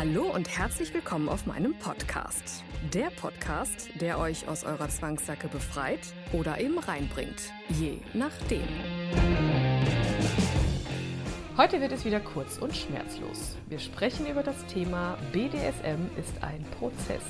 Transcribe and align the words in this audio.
Hallo 0.00 0.32
und 0.34 0.48
herzlich 0.48 0.94
willkommen 0.94 1.28
auf 1.28 1.44
meinem 1.44 1.74
Podcast. 1.74 2.64
Der 2.94 3.10
Podcast, 3.10 3.90
der 4.00 4.18
euch 4.18 4.48
aus 4.48 4.64
eurer 4.64 4.88
Zwangssacke 4.88 5.46
befreit 5.46 6.00
oder 6.32 6.58
eben 6.58 6.78
reinbringt. 6.78 7.52
Je 7.68 7.98
nachdem. 8.14 8.66
Heute 11.58 11.82
wird 11.82 11.92
es 11.92 12.06
wieder 12.06 12.18
kurz 12.18 12.56
und 12.56 12.74
schmerzlos. 12.74 13.58
Wir 13.68 13.78
sprechen 13.78 14.26
über 14.26 14.42
das 14.42 14.64
Thema 14.68 15.18
BDSM 15.32 16.08
ist 16.18 16.42
ein 16.42 16.64
Prozess. 16.78 17.22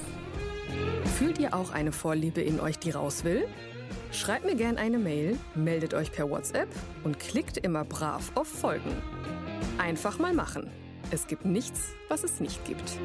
Fühlt 1.18 1.40
ihr 1.40 1.54
auch 1.54 1.72
eine 1.72 1.90
Vorliebe 1.90 2.40
in 2.40 2.60
euch, 2.60 2.78
die 2.78 2.92
raus 2.92 3.24
will? 3.24 3.48
Schreibt 4.12 4.44
mir 4.44 4.54
gerne 4.54 4.78
eine 4.78 5.00
Mail, 5.00 5.36
meldet 5.56 5.92
euch 5.92 6.12
per 6.12 6.30
WhatsApp 6.30 6.68
und 7.02 7.18
klickt 7.18 7.56
immer 7.56 7.84
brav 7.84 8.30
auf 8.36 8.46
Folgen. 8.46 9.02
Einfach 9.76 10.20
mal 10.20 10.34
machen. 10.34 10.70
Es 11.12 11.26
gibt 11.26 11.44
nichts, 11.44 11.92
was 12.08 12.22
es 12.22 12.38
nicht 12.38 12.64
gibt. 12.64 12.98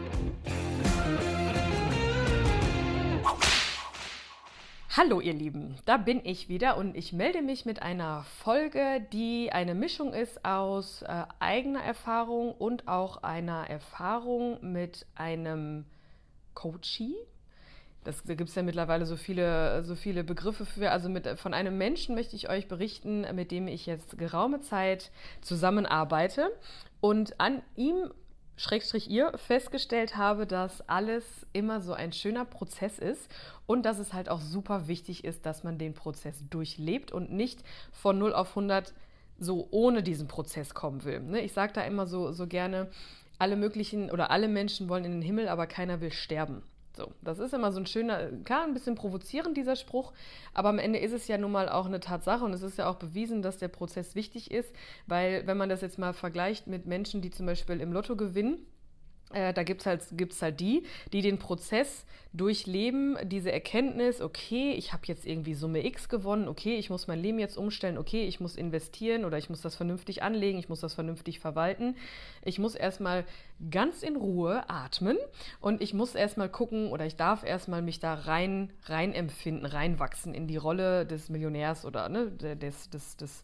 Hallo 4.96 5.20
ihr 5.20 5.34
Lieben, 5.34 5.76
da 5.86 5.98
bin 5.98 6.22
ich 6.24 6.48
wieder 6.48 6.78
und 6.78 6.96
ich 6.96 7.14
melde 7.14 7.42
mich 7.42 7.66
mit 7.66 7.82
einer 7.82 8.24
Folge, 8.44 9.06
die 9.12 9.52
eine 9.52 9.74
Mischung 9.74 10.14
ist 10.14 10.46
aus 10.46 11.02
äh, 11.02 11.24
eigener 11.40 11.84
Erfahrung 11.84 12.54
und 12.54 12.88
auch 12.88 13.24
einer 13.24 13.70
Erfahrung 13.70 14.60
mit 14.72 15.08
einem 15.16 15.86
Coachie. 16.54 17.16
Das, 18.06 18.24
da 18.24 18.36
gibt 18.36 18.50
es 18.50 18.56
ja 18.56 18.64
mittlerweile 18.64 19.06
so 19.06 19.18
viele, 19.18 19.84
so 19.84 19.96
viele 19.96 20.24
Begriffe 20.24 20.66
für. 20.66 20.92
Also 20.92 21.10
mit, 21.10 21.28
von 21.40 21.54
einem 21.54 21.78
Menschen 21.78 22.16
möchte 22.16 22.36
ich 22.36 22.50
euch 22.50 22.68
berichten, 22.68 23.26
mit 23.36 23.52
dem 23.52 23.68
ich 23.68 23.86
jetzt 23.86 24.18
geraume 24.18 24.62
Zeit 24.62 25.12
zusammenarbeite 25.42 26.52
und 27.02 27.40
an 27.40 27.62
ihm 27.76 28.12
Schrägstrich 28.58 29.10
ihr 29.10 29.38
festgestellt 29.38 30.16
habe, 30.16 30.48
dass 30.48 30.88
alles 30.88 31.26
immer 31.52 31.82
so 31.82 31.94
ein 31.94 32.14
schöner 32.14 32.46
Prozess 32.46 33.00
ist 33.00 33.30
und 33.66 33.86
dass 33.86 34.00
es 34.00 34.14
halt 34.14 34.30
auch 34.30 34.40
super 34.40 34.88
wichtig 34.88 35.26
ist, 35.26 35.46
dass 35.46 35.66
man 35.66 35.78
den 35.78 35.94
Prozess 35.94 36.42
durchlebt 36.50 37.12
und 37.12 37.34
nicht 37.34 37.64
von 37.92 38.18
0 38.18 38.34
auf 38.34 38.50
100 38.50 38.94
so 39.38 39.68
ohne 39.72 40.04
diesen 40.04 40.30
Prozess 40.30 40.74
kommen 40.74 41.04
will. 41.04 41.20
Ne? 41.20 41.42
Ich 41.42 41.52
sage 41.52 41.74
da 41.74 41.82
immer 41.82 42.08
so, 42.08 42.32
so 42.32 42.48
gerne, 42.48 42.90
alle 43.40 43.58
möglichen 43.58 44.10
oder 44.10 44.32
alle 44.32 44.48
Menschen 44.48 44.88
wollen 44.88 45.04
in 45.04 45.12
den 45.12 45.22
Himmel, 45.22 45.50
aber 45.50 45.68
keiner 45.68 46.00
will 46.00 46.14
sterben. 46.14 46.64
So, 46.96 47.12
das 47.22 47.40
ist 47.40 47.54
immer 47.54 47.72
so 47.72 47.80
ein 47.80 47.86
schöner, 47.86 48.32
klar, 48.44 48.64
ein 48.64 48.74
bisschen 48.74 48.96
provozierend, 48.96 49.58
dieser 49.58 49.76
Spruch, 49.76 50.14
aber 50.54 50.70
am 50.70 50.80
Ende 50.80 51.00
ist 51.00 51.12
es 51.12 51.28
ja 51.28 51.38
nun 51.38 51.52
mal 51.52 51.68
auch 51.68 51.86
eine 51.88 52.00
Tatsache 52.00 52.46
und 52.46 52.54
es 52.54 52.62
ist 52.62 52.78
ja 52.78 52.90
auch 52.90 52.96
bewiesen, 52.96 53.42
dass 53.42 53.58
der 53.58 53.68
Prozess 53.68 54.16
wichtig 54.16 54.50
ist, 54.52 54.74
weil 55.06 55.46
wenn 55.46 55.58
man 55.58 55.70
das 55.70 55.82
jetzt 55.82 56.00
mal 56.00 56.14
vergleicht 56.14 56.68
mit 56.68 56.86
Menschen, 56.86 57.22
die 57.22 57.32
zum 57.32 57.46
Beispiel 57.46 57.82
im 57.82 57.92
Lotto 57.92 58.16
gewinnen, 58.16 58.66
äh, 59.34 59.54
da 59.54 59.64
gibt 59.64 59.82
es 59.82 59.88
halt, 59.88 60.04
gibt's 60.12 60.42
halt 60.42 60.60
die, 60.60 60.84
die 61.12 61.22
den 61.22 61.40
Prozess 61.40 62.06
durchleben, 62.32 63.18
diese 63.24 63.52
Erkenntnis, 63.52 64.22
okay, 64.22 64.74
ich 64.74 64.94
habe 64.94 65.04
jetzt 65.06 65.26
irgendwie 65.26 65.54
Summe 65.54 65.86
X 65.86 66.10
gewonnen, 66.10 66.48
okay, 66.48 66.76
ich 66.76 66.90
muss 66.90 67.08
mein 67.08 67.22
Leben 67.22 67.40
jetzt 67.40 67.58
umstellen, 67.58 67.98
okay, 67.98 68.26
ich 68.26 68.40
muss 68.40 68.56
investieren 68.56 69.26
oder 69.26 69.38
ich 69.38 69.50
muss 69.50 69.62
das 69.62 69.76
vernünftig 69.76 70.22
anlegen, 70.22 70.60
ich 70.60 70.70
muss 70.70 70.82
das 70.82 70.94
vernünftig 70.94 71.40
verwalten. 71.40 71.96
Ich 72.44 72.60
muss 72.60 72.76
erstmal 72.76 73.26
ganz 73.72 74.04
in 74.04 74.16
Ruhe 74.16 74.70
atmen 74.70 75.18
und 75.62 75.82
ich 75.82 75.94
muss 75.94 76.14
erstmal 76.14 76.50
gucken 76.50 76.90
oder 76.92 77.06
ich 77.06 77.16
darf 77.16 77.44
erstmal 77.44 77.82
mich 77.82 78.00
da 78.00 78.14
rein, 78.14 78.72
rein 78.84 79.14
empfinden, 79.14 79.66
reinwachsen 79.66 80.34
in 80.34 80.48
die 80.48 80.58
Rolle 80.58 81.06
des 81.06 81.30
Millionärs 81.30 81.86
oder 81.86 82.10
ne, 82.10 82.32
des, 82.32 82.90
des, 82.90 83.18
des 83.18 83.44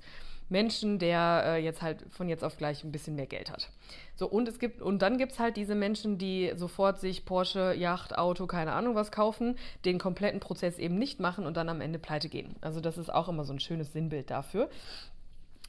Menschen, 0.52 1.00
der 1.00 1.44
äh, 1.46 1.64
jetzt 1.64 1.82
halt 1.82 2.06
von 2.10 2.30
jetzt 2.30 2.44
auf 2.44 2.58
gleich 2.58 2.84
ein 2.84 2.92
bisschen 2.92 3.16
mehr 3.16 3.26
Geld 3.26 3.50
hat. 3.50 3.70
So, 4.16 4.28
und 4.28 4.48
es 4.48 4.60
gibt, 4.60 4.82
und 4.82 5.02
dann 5.02 5.18
gibt 5.18 5.32
es 5.32 5.40
halt 5.40 5.58
diese 5.58 5.74
Menschen, 5.74 6.18
die 6.18 6.52
sofort 6.56 7.00
sich 7.00 7.26
Porsche, 7.26 7.74
Yacht, 7.74 8.18
Auto, 8.18 8.46
keine 8.46 8.74
Ahnung 8.74 8.94
was 8.94 9.12
kaufen, 9.12 9.56
den 9.86 9.98
kompletten 9.98 10.40
Prozess 10.40 10.78
eben 10.78 11.00
nicht 11.00 11.20
machen 11.20 11.46
und 11.46 11.58
dann 11.58 11.70
am 11.70 11.82
Ende 11.82 11.98
pleite 11.98 12.30
gehen. 12.30 12.56
Also 12.62 12.82
das 12.82 12.98
ist 12.98 13.12
auch 13.12 13.30
immer 13.30 13.46
so 13.46 13.54
ein 13.54 13.60
schönes 13.60 13.94
Sinnbild 13.94 14.30
dafür 14.30 14.70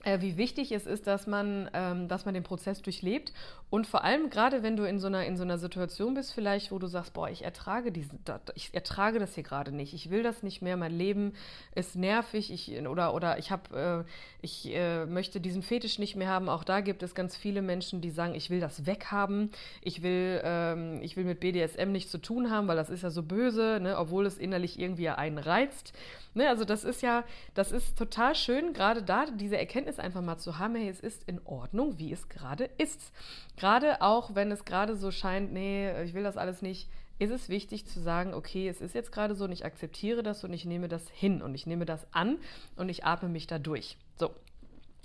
wie 0.05 0.37
wichtig 0.37 0.73
es 0.73 0.87
ist, 0.87 1.07
dass 1.07 1.27
man, 1.27 1.71
ähm, 1.75 2.09
dass 2.09 2.25
man 2.25 2.35
den 2.35 2.43
Prozess 2.43 2.83
durchlebt. 2.83 3.33
Und 3.71 3.87
vor 3.87 4.05
allem 4.05 4.31
gerade, 4.31 4.63
wenn 4.63 4.77
du 4.77 4.83
in 4.83 4.99
so, 4.99 5.07
einer, 5.07 5.25
in 5.25 5.37
so 5.37 5.45
einer 5.45 5.59
Situation 5.59 6.15
bist, 6.15 6.33
vielleicht, 6.33 6.73
wo 6.73 6.79
du 6.79 6.89
sagst, 6.89 7.15
boah, 7.15 7.31
ich 7.31 7.43
ertrage 7.43 7.93
diesen, 7.93 8.19
ich 8.55 8.75
ertrage 8.75 9.19
das 9.19 9.35
hier 9.35 9.45
gerade 9.45 9.73
nicht, 9.73 9.95
ich 9.95 10.11
will 10.11 10.23
das 10.23 10.43
nicht 10.43 10.61
mehr, 10.61 10.77
mein 10.77 10.93
Leben 10.93 11.33
ist 11.75 11.97
nervig, 11.97 12.53
ich, 12.53 12.87
oder, 12.87 13.15
oder 13.15 13.39
ich 13.39 13.51
habe, 13.51 14.05
äh, 14.07 14.45
ich 14.45 14.75
äh, 14.75 15.07
möchte 15.07 15.41
diesen 15.41 15.63
Fetisch 15.63 15.99
nicht 15.99 16.17
mehr 16.17 16.29
haben. 16.29 16.49
Auch 16.49 16.65
da 16.65 16.81
gibt 16.81 17.03
es 17.03 17.15
ganz 17.15 17.37
viele 17.37 17.63
Menschen, 17.63 18.01
die 18.01 18.11
sagen, 18.11 18.35
ich 18.35 18.51
will 18.51 18.61
das 18.61 18.85
weghaben, 18.85 19.51
ich 19.81 20.03
will, 20.03 20.41
ähm, 20.45 21.01
ich 21.01 21.17
will 21.17 21.25
mit 21.25 21.41
BDSM 21.41 21.93
nichts 21.93 22.11
zu 22.11 22.19
tun 22.19 22.51
haben, 22.51 22.69
weil 22.69 22.77
das 22.77 22.91
ist 22.91 23.03
ja 23.03 23.11
so 23.11 23.23
böse, 23.23 23.79
ne, 23.81 23.97
obwohl 23.97 24.27
es 24.27 24.37
innerlich 24.37 24.79
irgendwie 24.79 25.09
einen 25.09 25.39
reizt. 25.39 25.93
Ne, 26.35 26.49
also 26.49 26.65
das 26.65 26.83
ist 26.85 27.03
ja, 27.03 27.25
das 27.53 27.73
ist 27.73 27.99
total 27.99 28.35
schön, 28.35 28.73
gerade 28.73 29.03
da 29.03 29.27
diese 29.27 29.59
Erkenntnis 29.59 29.99
einfach 29.99 30.23
mal 30.23 30.39
zu 30.39 30.59
haben, 30.59 30.75
hey, 30.77 30.89
es 30.89 31.01
ist 31.01 31.25
in 31.29 31.41
Ordnung, 31.45 31.99
wie 31.99 32.11
es 32.11 32.29
gerade 32.31 32.71
ist. 32.79 33.13
Gerade 33.57 34.01
auch, 34.01 34.35
wenn 34.35 34.51
es 34.51 34.65
gerade 34.65 34.97
so 34.97 35.11
scheint, 35.11 35.53
nee, 35.53 36.03
ich 36.03 36.15
will 36.15 36.23
das 36.23 36.39
alles 36.39 36.63
nicht, 36.63 36.89
ist 37.19 37.31
es 37.31 37.49
wichtig 37.49 37.87
zu 37.87 38.01
sagen, 38.01 38.33
okay, 38.35 38.69
es 38.69 38.81
ist 38.81 38.95
jetzt 38.95 39.13
gerade 39.13 39.35
so 39.35 39.45
und 39.45 39.53
ich 39.53 39.65
akzeptiere 39.65 40.23
das 40.23 40.43
und 40.43 40.53
ich 40.53 40.65
nehme 40.65 40.89
das 40.89 41.09
hin 41.11 41.43
und 41.43 41.55
ich 41.55 41.67
nehme 41.67 41.85
das 41.85 42.07
an 42.13 42.39
und 42.77 42.89
ich 42.89 43.05
atme 43.05 43.29
mich 43.29 43.47
da 43.47 43.59
durch. 43.59 43.99
So, 44.19 44.31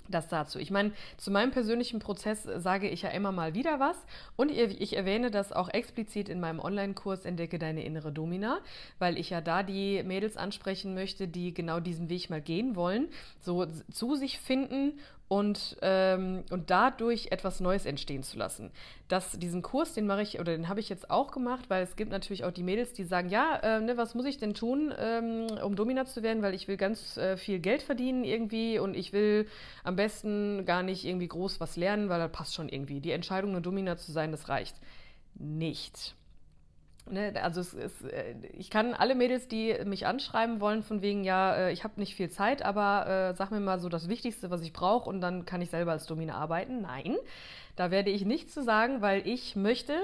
das 0.08 0.28
dazu. 0.28 0.58
Ich 0.58 0.70
meine, 0.70 0.92
zu 1.16 1.30
meinem 1.30 1.50
persönlichen 1.50 1.98
Prozess 1.98 2.42
sage 2.42 2.88
ich 2.88 3.02
ja 3.02 3.10
immer 3.10 3.32
mal 3.32 3.54
wieder 3.54 3.80
was 3.80 3.96
und 4.36 4.50
ich 4.50 4.96
erwähne 4.96 5.30
das 5.30 5.52
auch 5.52 5.68
explizit 5.68 6.28
in 6.28 6.40
meinem 6.40 6.60
Online-Kurs 6.60 7.24
Entdecke 7.24 7.58
deine 7.58 7.84
innere 7.84 8.12
Domina, 8.12 8.58
weil 8.98 9.18
ich 9.18 9.30
ja 9.30 9.40
da 9.40 9.62
die 9.62 10.02
Mädels 10.02 10.36
ansprechen 10.36 10.94
möchte, 10.94 11.28
die 11.28 11.54
genau 11.54 11.80
diesen 11.80 12.08
Weg 12.08 12.30
mal 12.30 12.40
gehen 12.40 12.74
wollen, 12.74 13.08
so 13.40 13.66
zu 13.92 14.16
sich 14.16 14.38
finden 14.38 14.98
und, 15.28 15.76
ähm, 15.82 16.42
und 16.50 16.70
dadurch 16.70 17.28
etwas 17.30 17.60
Neues 17.60 17.84
entstehen 17.84 18.22
zu 18.22 18.38
lassen. 18.38 18.70
Das, 19.08 19.38
diesen 19.38 19.62
Kurs, 19.62 19.92
den 19.92 20.06
mache 20.06 20.22
ich 20.22 20.40
oder 20.40 20.52
den 20.52 20.68
habe 20.68 20.80
ich 20.80 20.88
jetzt 20.88 21.10
auch 21.10 21.30
gemacht, 21.30 21.66
weil 21.68 21.82
es 21.82 21.96
gibt 21.96 22.10
natürlich 22.10 22.44
auch 22.44 22.50
die 22.50 22.62
Mädels, 22.62 22.94
die 22.94 23.04
sagen, 23.04 23.28
ja, 23.28 23.56
äh, 23.56 23.80
ne, 23.80 23.96
was 23.96 24.14
muss 24.14 24.24
ich 24.24 24.38
denn 24.38 24.54
tun, 24.54 24.92
ähm, 24.98 25.46
um 25.62 25.76
Domina 25.76 26.06
zu 26.06 26.22
werden, 26.22 26.42
weil 26.42 26.54
ich 26.54 26.66
will 26.66 26.78
ganz 26.78 27.16
äh, 27.18 27.36
viel 27.36 27.58
Geld 27.58 27.82
verdienen 27.82 28.24
irgendwie 28.24 28.78
und 28.78 28.94
ich 28.94 29.12
will 29.12 29.46
am 29.84 29.96
besten 29.96 30.64
gar 30.64 30.82
nicht 30.82 31.04
irgendwie 31.04 31.28
groß 31.28 31.60
was 31.60 31.76
lernen, 31.76 32.08
weil 32.08 32.18
das 32.18 32.32
passt 32.32 32.54
schon 32.54 32.68
irgendwie. 32.68 33.00
Die 33.00 33.12
Entscheidung, 33.12 33.50
eine 33.50 33.60
Domina 33.60 33.96
zu 33.96 34.12
sein, 34.12 34.32
das 34.32 34.48
reicht 34.48 34.76
nicht. 35.34 36.14
Ne, 37.10 37.32
also 37.42 37.60
es, 37.60 37.72
es, 37.74 38.02
äh, 38.02 38.34
ich 38.52 38.70
kann 38.70 38.94
alle 38.94 39.14
Mädels, 39.14 39.48
die 39.48 39.74
mich 39.84 40.06
anschreiben 40.06 40.60
wollen, 40.60 40.82
von 40.82 41.00
wegen, 41.00 41.24
ja, 41.24 41.54
äh, 41.54 41.72
ich 41.72 41.84
habe 41.84 41.98
nicht 42.00 42.14
viel 42.14 42.28
Zeit, 42.30 42.62
aber 42.62 43.30
äh, 43.30 43.34
sag 43.34 43.50
mir 43.50 43.60
mal 43.60 43.78
so 43.78 43.88
das 43.88 44.08
Wichtigste, 44.08 44.50
was 44.50 44.62
ich 44.62 44.72
brauche 44.72 45.08
und 45.08 45.20
dann 45.20 45.46
kann 45.46 45.62
ich 45.62 45.70
selber 45.70 45.92
als 45.92 46.06
Domina 46.06 46.34
arbeiten. 46.34 46.82
Nein, 46.82 47.16
da 47.76 47.90
werde 47.90 48.10
ich 48.10 48.24
nichts 48.24 48.52
zu 48.52 48.62
sagen, 48.62 49.00
weil 49.00 49.26
ich 49.26 49.56
möchte, 49.56 49.94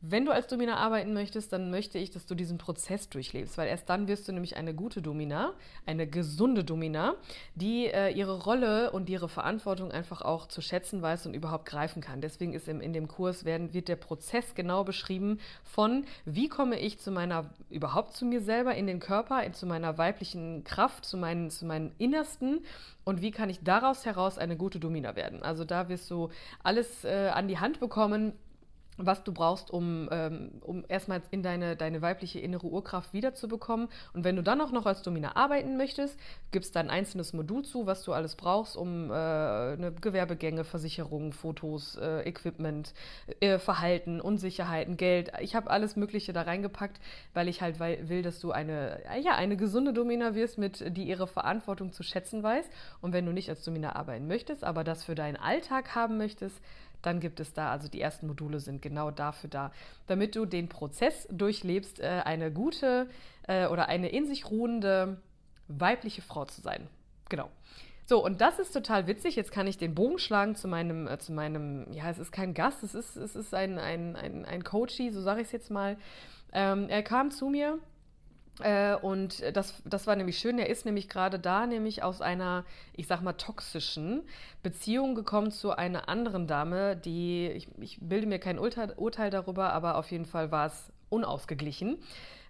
wenn 0.00 0.24
du 0.24 0.32
als 0.32 0.46
Domina 0.46 0.76
arbeiten 0.76 1.12
möchtest, 1.12 1.52
dann 1.52 1.70
möchte 1.70 1.98
ich, 1.98 2.10
dass 2.10 2.24
du 2.26 2.36
diesen 2.36 2.56
Prozess 2.56 3.08
durchlebst, 3.08 3.58
weil 3.58 3.68
erst 3.68 3.88
dann 3.88 4.06
wirst 4.06 4.28
du 4.28 4.32
nämlich 4.32 4.56
eine 4.56 4.72
gute 4.72 5.02
Domina, 5.02 5.54
eine 5.86 6.06
gesunde 6.06 6.62
Domina, 6.62 7.14
die 7.56 7.86
äh, 7.86 8.10
ihre 8.10 8.42
Rolle 8.44 8.92
und 8.92 9.10
ihre 9.10 9.28
Verantwortung 9.28 9.90
einfach 9.90 10.22
auch 10.22 10.46
zu 10.46 10.60
schätzen 10.60 11.02
weiß 11.02 11.26
und 11.26 11.34
überhaupt 11.34 11.66
greifen 11.66 12.00
kann. 12.00 12.20
Deswegen 12.20 12.52
ist 12.52 12.68
im, 12.68 12.80
in 12.80 12.92
dem 12.92 13.08
Kurs 13.08 13.44
werden, 13.44 13.74
wird 13.74 13.88
der 13.88 13.96
Prozess 13.96 14.54
genau 14.54 14.84
beschrieben 14.84 15.40
von, 15.64 16.04
wie 16.24 16.48
komme 16.48 16.78
ich 16.78 17.00
zu 17.00 17.10
meiner, 17.10 17.50
überhaupt 17.68 18.14
zu 18.14 18.24
mir 18.24 18.40
selber, 18.40 18.76
in 18.76 18.86
den 18.86 19.00
Körper, 19.00 19.50
zu 19.52 19.66
meiner 19.66 19.98
weiblichen 19.98 20.62
Kraft, 20.62 21.04
zu 21.06 21.16
meinen, 21.16 21.50
zu 21.50 21.66
meinen 21.66 21.92
Innersten 21.98 22.60
und 23.04 23.20
wie 23.20 23.32
kann 23.32 23.50
ich 23.50 23.64
daraus 23.64 24.06
heraus 24.06 24.38
eine 24.38 24.56
gute 24.56 24.78
Domina 24.78 25.16
werden. 25.16 25.42
Also 25.42 25.64
da 25.64 25.88
wirst 25.88 26.08
du 26.10 26.28
alles 26.62 27.04
äh, 27.04 27.30
an 27.34 27.48
die 27.48 27.58
Hand 27.58 27.80
bekommen, 27.80 28.32
was 28.98 29.22
du 29.22 29.32
brauchst, 29.32 29.70
um, 29.70 30.08
ähm, 30.10 30.50
um 30.60 30.84
erstmal 30.88 31.22
in 31.30 31.42
deine, 31.42 31.76
deine 31.76 32.02
weibliche 32.02 32.40
innere 32.40 32.66
Urkraft 32.66 33.12
wiederzubekommen. 33.12 33.88
Und 34.12 34.24
wenn 34.24 34.36
du 34.36 34.42
dann 34.42 34.60
auch 34.60 34.72
noch 34.72 34.86
als 34.86 35.02
Domina 35.02 35.36
arbeiten 35.36 35.76
möchtest, 35.76 36.18
gibst 36.50 36.74
da 36.76 36.80
ein 36.80 36.90
einzelnes 36.90 37.32
Modul 37.32 37.64
zu, 37.64 37.86
was 37.86 38.02
du 38.02 38.12
alles 38.12 38.34
brauchst, 38.34 38.76
um 38.76 39.10
äh, 39.10 39.14
eine 39.14 39.92
Gewerbegänge, 39.92 40.64
Versicherungen, 40.64 41.32
Fotos, 41.32 41.96
äh, 41.96 42.28
Equipment, 42.28 42.92
äh, 43.40 43.58
Verhalten, 43.58 44.20
Unsicherheiten, 44.20 44.96
Geld. 44.96 45.30
Ich 45.40 45.54
habe 45.54 45.70
alles 45.70 45.96
Mögliche 45.96 46.32
da 46.32 46.42
reingepackt, 46.42 47.00
weil 47.34 47.48
ich 47.48 47.62
halt 47.62 47.78
will, 47.78 48.22
dass 48.22 48.40
du 48.40 48.50
eine, 48.50 49.00
ja, 49.22 49.36
eine 49.36 49.56
gesunde 49.56 49.92
Domina 49.92 50.34
wirst, 50.34 50.58
mit, 50.58 50.96
die 50.96 51.04
ihre 51.04 51.28
Verantwortung 51.28 51.92
zu 51.92 52.02
schätzen 52.02 52.42
weiß. 52.42 52.68
Und 53.00 53.12
wenn 53.12 53.24
du 53.24 53.32
nicht 53.32 53.48
als 53.48 53.62
Domina 53.64 53.94
arbeiten 53.94 54.26
möchtest, 54.26 54.64
aber 54.64 54.82
das 54.82 55.04
für 55.04 55.14
deinen 55.14 55.36
Alltag 55.36 55.94
haben 55.94 56.18
möchtest, 56.18 56.60
dann 57.02 57.20
gibt 57.20 57.40
es 57.40 57.52
da, 57.52 57.70
also 57.70 57.88
die 57.88 58.00
ersten 58.00 58.26
Module 58.26 58.60
sind 58.60 58.82
genau 58.82 59.10
dafür 59.10 59.50
da, 59.50 59.72
damit 60.06 60.36
du 60.36 60.46
den 60.46 60.68
Prozess 60.68 61.26
durchlebst, 61.30 62.00
äh, 62.00 62.22
eine 62.24 62.52
gute 62.52 63.08
äh, 63.46 63.66
oder 63.66 63.88
eine 63.88 64.08
in 64.08 64.26
sich 64.26 64.50
ruhende 64.50 65.20
weibliche 65.68 66.22
Frau 66.22 66.44
zu 66.44 66.60
sein. 66.60 66.88
Genau. 67.28 67.50
So, 68.06 68.24
und 68.24 68.40
das 68.40 68.58
ist 68.58 68.72
total 68.72 69.06
witzig. 69.06 69.36
Jetzt 69.36 69.52
kann 69.52 69.66
ich 69.66 69.76
den 69.76 69.94
Bogen 69.94 70.18
schlagen 70.18 70.54
zu 70.54 70.66
meinem, 70.66 71.06
äh, 71.06 71.18
zu 71.18 71.32
meinem, 71.32 71.92
ja, 71.92 72.08
es 72.08 72.18
ist 72.18 72.32
kein 72.32 72.54
Gast, 72.54 72.82
es 72.82 72.94
ist, 72.94 73.16
es 73.16 73.36
ist 73.36 73.52
ein, 73.54 73.78
ein, 73.78 74.16
ein, 74.16 74.46
ein 74.46 74.64
Coachie, 74.64 75.10
so 75.10 75.20
sage 75.20 75.42
ich 75.42 75.48
es 75.48 75.52
jetzt 75.52 75.70
mal. 75.70 75.98
Ähm, 76.52 76.88
er 76.88 77.02
kam 77.02 77.30
zu 77.30 77.48
mir 77.50 77.78
äh, 78.60 78.96
und 78.96 79.42
das, 79.56 79.82
das 79.84 80.06
war 80.06 80.16
nämlich 80.16 80.38
schön. 80.38 80.58
Er 80.58 80.68
ist 80.68 80.84
nämlich 80.84 81.08
gerade 81.08 81.38
da, 81.38 81.66
nämlich 81.66 82.02
aus 82.02 82.20
einer, 82.20 82.64
ich 82.92 83.06
sag 83.06 83.22
mal, 83.22 83.34
toxischen 83.34 84.22
Beziehung 84.62 85.14
gekommen 85.14 85.50
zu 85.50 85.72
einer 85.72 86.08
anderen 86.08 86.46
Dame, 86.46 86.96
die, 86.96 87.48
ich, 87.48 87.68
ich 87.78 87.98
bilde 88.00 88.26
mir 88.26 88.38
kein 88.38 88.58
Urteil, 88.58 88.92
Urteil, 88.96 89.30
darüber, 89.30 89.72
aber 89.72 89.96
auf 89.96 90.10
jeden 90.10 90.26
Fall 90.26 90.50
war 90.50 90.66
es 90.66 90.92
unausgeglichen, 91.08 91.98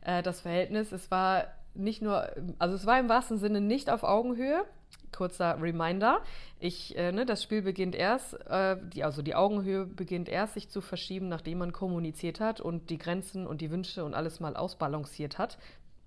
äh, 0.02 0.22
das 0.22 0.40
Verhältnis. 0.40 0.92
Es 0.92 1.10
war 1.10 1.46
nicht 1.74 2.02
nur, 2.02 2.28
also 2.58 2.74
es 2.74 2.86
war 2.86 2.98
im 2.98 3.08
wahrsten 3.08 3.38
Sinne 3.38 3.60
nicht 3.60 3.90
auf 3.90 4.02
Augenhöhe. 4.02 4.64
Kurzer 5.12 5.60
Reminder, 5.60 6.20
ich, 6.60 6.96
äh, 6.96 7.12
ne, 7.12 7.24
das 7.24 7.42
Spiel 7.42 7.62
beginnt 7.62 7.94
erst, 7.94 8.34
äh, 8.48 8.76
die, 8.92 9.04
also 9.04 9.22
die 9.22 9.34
Augenhöhe 9.34 9.86
beginnt 9.86 10.28
erst 10.28 10.54
sich 10.54 10.68
zu 10.68 10.80
verschieben, 10.80 11.28
nachdem 11.28 11.58
man 11.58 11.72
kommuniziert 11.72 12.40
hat 12.40 12.60
und 12.60 12.90
die 12.90 12.98
Grenzen 12.98 13.46
und 13.46 13.60
die 13.60 13.70
Wünsche 13.70 14.04
und 14.04 14.14
alles 14.14 14.38
mal 14.38 14.54
ausbalanciert 14.54 15.38
hat. 15.38 15.58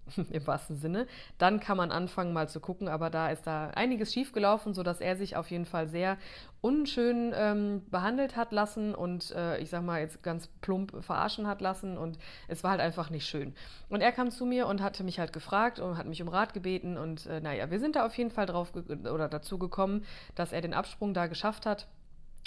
im 0.31 0.48
wahrsten 0.48 0.77
Sinne. 0.77 1.07
Dann 1.38 1.59
kann 1.59 1.77
man 1.77 1.92
anfangen 1.92 2.33
mal 2.33 2.50
zu 2.50 2.59
gucken, 2.59 2.88
aber 2.88 3.09
da 3.09 3.30
ist 3.30 3.48
da 3.48 3.69
einiges 3.69 4.13
schiefgelaufen, 4.13 4.74
sodass 4.74 5.01
er 5.01 5.15
sich 5.15 5.36
auf 5.36 5.50
jeden 5.51 5.65
Fall 5.65 5.88
sehr 5.88 6.18
unschön 6.62 7.33
ähm, 7.36 7.81
behandelt 7.89 8.36
hat 8.36 8.51
lassen 8.51 8.94
und 8.94 9.31
äh, 9.31 9.57
ich 9.57 9.69
sag 9.69 9.83
mal 9.83 10.00
jetzt 10.00 10.21
ganz 10.21 10.48
plump 10.62 11.03
verarschen 11.03 11.48
hat 11.48 11.59
lassen 11.59 11.98
und 11.98 12.19
es 12.48 12.63
war 12.63 12.71
halt 12.71 12.81
einfach 12.81 13.09
nicht 13.09 13.25
schön. 13.25 13.56
Und 13.89 14.01
er 14.01 14.12
kam 14.12 14.30
zu 14.30 14.45
mir 14.45 14.68
und 14.68 14.81
hatte 14.81 15.03
mich 15.03 15.19
halt 15.19 15.33
gefragt 15.33 15.80
und 15.80 15.98
hat 15.98 16.06
mich 16.06 16.21
um 16.21 16.27
Rat 16.27 16.53
gebeten 16.53 16.98
und 16.98 17.25
äh, 17.25 17.42
naja, 17.42 17.71
wir 17.71 17.80
sind 17.80 17.95
da 17.95 18.06
auf 18.06 18.15
jeden 18.15 18.31
Fall 18.31 18.45
drauf 18.45 18.74
oder 18.75 19.27
dazu 19.27 19.57
gekommen, 19.57 20.06
dass 20.36 20.51
er 20.51 20.62
den 20.62 20.74
Absprung 20.74 21.13
da 21.13 21.27
geschafft 21.27 21.65
hat. 21.65 21.88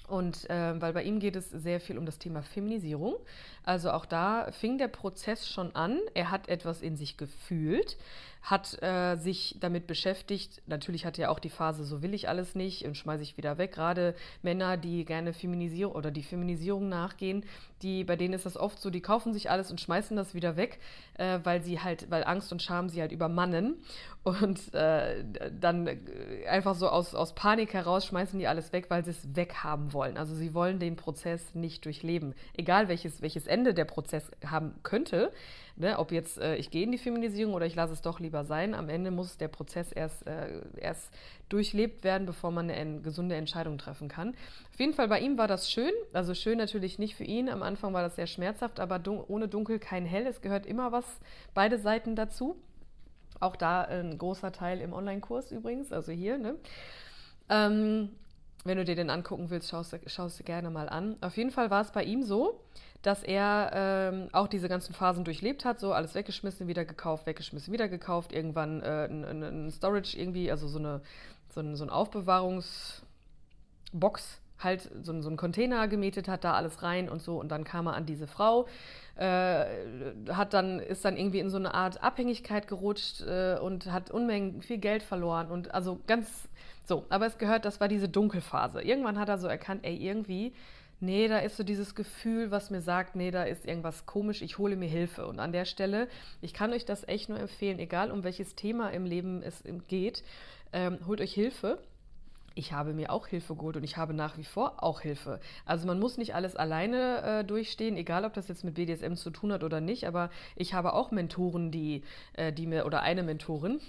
Und 0.06 0.48
äh, 0.50 0.80
weil 0.80 0.92
bei 0.92 1.02
ihm 1.02 1.18
geht 1.18 1.34
es 1.34 1.48
sehr 1.50 1.80
viel 1.80 1.96
um 1.96 2.04
das 2.04 2.18
Thema 2.18 2.42
Feminisierung. 2.42 3.16
Also 3.64 3.90
auch 3.90 4.04
da 4.04 4.52
fing 4.52 4.76
der 4.76 4.88
Prozess 4.88 5.48
schon 5.48 5.74
an. 5.74 5.98
Er 6.12 6.30
hat 6.30 6.48
etwas 6.48 6.82
in 6.82 6.96
sich 6.96 7.16
gefühlt, 7.16 7.96
hat 8.44 8.80
äh, 8.82 9.16
sich 9.16 9.56
damit 9.58 9.86
beschäftigt. 9.86 10.60
Natürlich 10.66 11.06
hat 11.06 11.18
er 11.18 11.30
auch 11.30 11.38
die 11.38 11.48
Phase, 11.48 11.82
so 11.82 12.02
will 12.02 12.12
ich 12.12 12.28
alles 12.28 12.54
nicht 12.54 12.84
und 12.84 12.94
schmeiße 12.94 13.22
ich 13.22 13.38
wieder 13.38 13.56
weg. 13.56 13.72
Gerade 13.72 14.14
Männer, 14.42 14.76
die 14.76 15.06
gerne 15.06 15.32
Feminisierung 15.32 15.94
oder 15.94 16.10
die 16.10 16.22
Feminisierung 16.22 16.90
nachgehen, 16.90 17.46
die, 17.80 18.04
bei 18.04 18.16
denen 18.16 18.34
ist 18.34 18.44
das 18.44 18.58
oft 18.58 18.78
so, 18.80 18.90
die 18.90 19.00
kaufen 19.00 19.32
sich 19.32 19.50
alles 19.50 19.70
und 19.70 19.80
schmeißen 19.80 20.14
das 20.14 20.34
wieder 20.34 20.56
weg, 20.56 20.78
äh, 21.14 21.40
weil 21.42 21.62
sie 21.62 21.80
halt, 21.80 22.10
weil 22.10 22.22
Angst 22.24 22.52
und 22.52 22.62
Scham 22.62 22.90
sie 22.90 23.00
halt 23.00 23.12
übermannen. 23.12 23.76
Und 24.24 24.72
äh, 24.74 25.24
dann 25.58 25.88
einfach 26.48 26.74
so 26.74 26.88
aus, 26.88 27.14
aus 27.14 27.34
Panik 27.34 27.72
heraus 27.72 28.06
schmeißen 28.06 28.38
die 28.38 28.46
alles 28.46 28.72
weg, 28.74 28.86
weil 28.88 29.04
sie 29.04 29.10
es 29.10 29.36
weghaben 29.36 29.94
wollen. 29.94 30.18
Also 30.18 30.34
sie 30.34 30.52
wollen 30.52 30.78
den 30.78 30.96
Prozess 30.96 31.54
nicht 31.54 31.84
durchleben. 31.86 32.34
Egal 32.54 32.88
welches, 32.88 33.22
welches 33.22 33.46
Ende 33.46 33.72
der 33.72 33.84
Prozess 33.86 34.30
haben 34.44 34.74
könnte, 34.82 35.32
ne, 35.76 35.98
ob 35.98 36.12
jetzt 36.12 36.38
äh, 36.38 36.56
ich 36.56 36.70
gehe 36.70 36.84
in 36.84 36.92
die 36.92 36.98
Feminisierung 36.98 37.54
oder 37.54 37.66
ich 37.66 37.74
lasse 37.74 37.92
es 37.92 38.02
doch 38.02 38.20
lieber 38.20 38.44
sein, 38.44 38.74
am 38.74 38.88
Ende 38.88 39.10
muss 39.10 39.36
der 39.36 39.48
Prozess 39.48 39.92
erst, 39.92 40.26
äh, 40.26 40.60
erst 40.76 41.12
durchlebt 41.48 42.04
werden, 42.04 42.26
bevor 42.26 42.50
man 42.50 42.70
eine 42.70 43.00
gesunde 43.00 43.34
Entscheidung 43.34 43.78
treffen 43.78 44.08
kann. 44.08 44.34
Auf 44.72 44.80
jeden 44.80 44.94
Fall 44.94 45.08
bei 45.08 45.20
ihm 45.20 45.38
war 45.38 45.48
das 45.48 45.70
schön. 45.70 45.92
Also 46.12 46.34
schön 46.34 46.58
natürlich 46.58 46.98
nicht 46.98 47.14
für 47.14 47.24
ihn. 47.24 47.48
Am 47.48 47.62
Anfang 47.62 47.92
war 47.92 48.02
das 48.02 48.16
sehr 48.16 48.26
schmerzhaft, 48.26 48.80
aber 48.80 48.98
dun 48.98 49.22
ohne 49.26 49.48
Dunkel 49.48 49.78
kein 49.78 50.06
Hell. 50.06 50.26
Es 50.26 50.40
gehört 50.40 50.66
immer 50.66 50.92
was, 50.92 51.04
beide 51.54 51.78
Seiten 51.78 52.16
dazu. 52.16 52.56
Auch 53.40 53.56
da 53.56 53.82
ein 53.82 54.16
großer 54.16 54.52
Teil 54.52 54.80
im 54.80 54.92
Online-Kurs 54.92 55.50
übrigens, 55.52 55.92
also 55.92 56.12
hier. 56.12 56.38
Ne? 56.38 56.54
Ähm, 57.48 58.10
wenn 58.64 58.78
du 58.78 58.84
dir 58.84 58.94
den 58.94 59.10
angucken 59.10 59.50
willst, 59.50 59.68
schaust, 59.68 59.98
schaust 60.06 60.40
du 60.40 60.44
gerne 60.44 60.70
mal 60.70 60.88
an. 60.88 61.16
Auf 61.20 61.36
jeden 61.36 61.50
Fall 61.50 61.70
war 61.70 61.82
es 61.82 61.92
bei 61.92 62.02
ihm 62.02 62.22
so, 62.22 62.60
dass 63.06 63.22
er 63.22 63.70
ähm, 63.74 64.28
auch 64.32 64.48
diese 64.48 64.68
ganzen 64.68 64.94
Phasen 64.94 65.24
durchlebt 65.24 65.64
hat, 65.64 65.80
so 65.80 65.92
alles 65.92 66.14
weggeschmissen, 66.14 66.68
wieder 66.68 66.84
gekauft, 66.84 67.26
weggeschmissen, 67.26 67.72
wieder 67.72 67.88
gekauft, 67.88 68.32
irgendwann 68.32 68.82
äh, 68.82 69.06
ein, 69.06 69.70
Storage 69.70 70.18
irgendwie, 70.18 70.50
also 70.50 70.68
so 70.68 70.78
eine 70.78 71.00
so 71.54 71.60
ein, 71.60 71.76
so 71.76 71.84
ein 71.84 71.90
Aufbewahrungsbox 71.90 74.40
halt 74.58 74.90
so, 75.02 75.20
so 75.20 75.28
einen 75.28 75.36
Container 75.36 75.88
gemietet 75.88 76.28
hat, 76.28 76.44
da 76.44 76.54
alles 76.54 76.82
rein 76.82 77.08
und 77.08 77.22
so. 77.22 77.38
Und 77.38 77.50
dann 77.50 77.64
kam 77.64 77.86
er 77.86 77.94
an 77.94 78.06
diese 78.06 78.26
Frau, 78.26 78.66
äh, 79.16 79.64
hat 80.30 80.54
dann, 80.54 80.80
ist 80.80 81.04
dann 81.04 81.16
irgendwie 81.16 81.40
in 81.40 81.50
so 81.50 81.56
eine 81.56 81.74
Art 81.74 82.02
Abhängigkeit 82.02 82.66
gerutscht 82.66 83.20
äh, 83.22 83.58
und 83.58 83.92
hat 83.92 84.10
Unmengen 84.10 84.62
viel 84.62 84.78
Geld 84.78 85.02
verloren 85.02 85.50
und 85.50 85.74
also 85.74 86.00
ganz 86.06 86.48
so. 86.84 87.04
Aber 87.08 87.26
es 87.26 87.38
gehört, 87.38 87.64
das 87.64 87.80
war 87.80 87.88
diese 87.88 88.08
Dunkelphase. 88.08 88.82
Irgendwann 88.82 89.18
hat 89.18 89.28
er 89.28 89.38
so 89.38 89.46
erkannt, 89.46 89.84
ey, 89.84 89.96
irgendwie, 89.96 90.52
nee, 91.00 91.28
da 91.28 91.38
ist 91.38 91.56
so 91.56 91.64
dieses 91.64 91.94
Gefühl, 91.94 92.50
was 92.50 92.70
mir 92.70 92.80
sagt, 92.80 93.16
nee, 93.16 93.30
da 93.30 93.44
ist 93.44 93.66
irgendwas 93.66 94.06
komisch, 94.06 94.42
ich 94.42 94.58
hole 94.58 94.76
mir 94.76 94.88
Hilfe. 94.88 95.26
Und 95.26 95.40
an 95.40 95.52
der 95.52 95.64
Stelle, 95.64 96.08
ich 96.40 96.54
kann 96.54 96.72
euch 96.72 96.84
das 96.84 97.06
echt 97.06 97.28
nur 97.28 97.38
empfehlen, 97.38 97.78
egal 97.78 98.10
um 98.10 98.24
welches 98.24 98.54
Thema 98.54 98.90
im 98.90 99.04
Leben 99.04 99.42
es 99.42 99.62
geht, 99.88 100.22
ähm, 100.72 100.98
holt 101.06 101.20
euch 101.20 101.34
Hilfe 101.34 101.78
ich 102.54 102.72
habe 102.72 102.92
mir 102.92 103.10
auch 103.10 103.26
Hilfe 103.26 103.54
geholt 103.56 103.76
und 103.76 103.84
ich 103.84 103.96
habe 103.96 104.14
nach 104.14 104.38
wie 104.38 104.44
vor 104.44 104.82
auch 104.82 105.00
Hilfe. 105.00 105.40
Also 105.66 105.86
man 105.86 105.98
muss 105.98 106.18
nicht 106.18 106.34
alles 106.34 106.56
alleine 106.56 107.22
äh, 107.22 107.44
durchstehen, 107.44 107.96
egal 107.96 108.24
ob 108.24 108.32
das 108.34 108.48
jetzt 108.48 108.64
mit 108.64 108.74
BDSM 108.74 109.14
zu 109.14 109.30
tun 109.30 109.52
hat 109.52 109.64
oder 109.64 109.80
nicht, 109.80 110.06
aber 110.06 110.30
ich 110.56 110.74
habe 110.74 110.92
auch 110.92 111.10
Mentoren, 111.10 111.70
die, 111.70 112.02
äh, 112.34 112.52
die 112.52 112.66
mir, 112.66 112.86
oder 112.86 113.02
eine 113.02 113.22
Mentorin, 113.22 113.80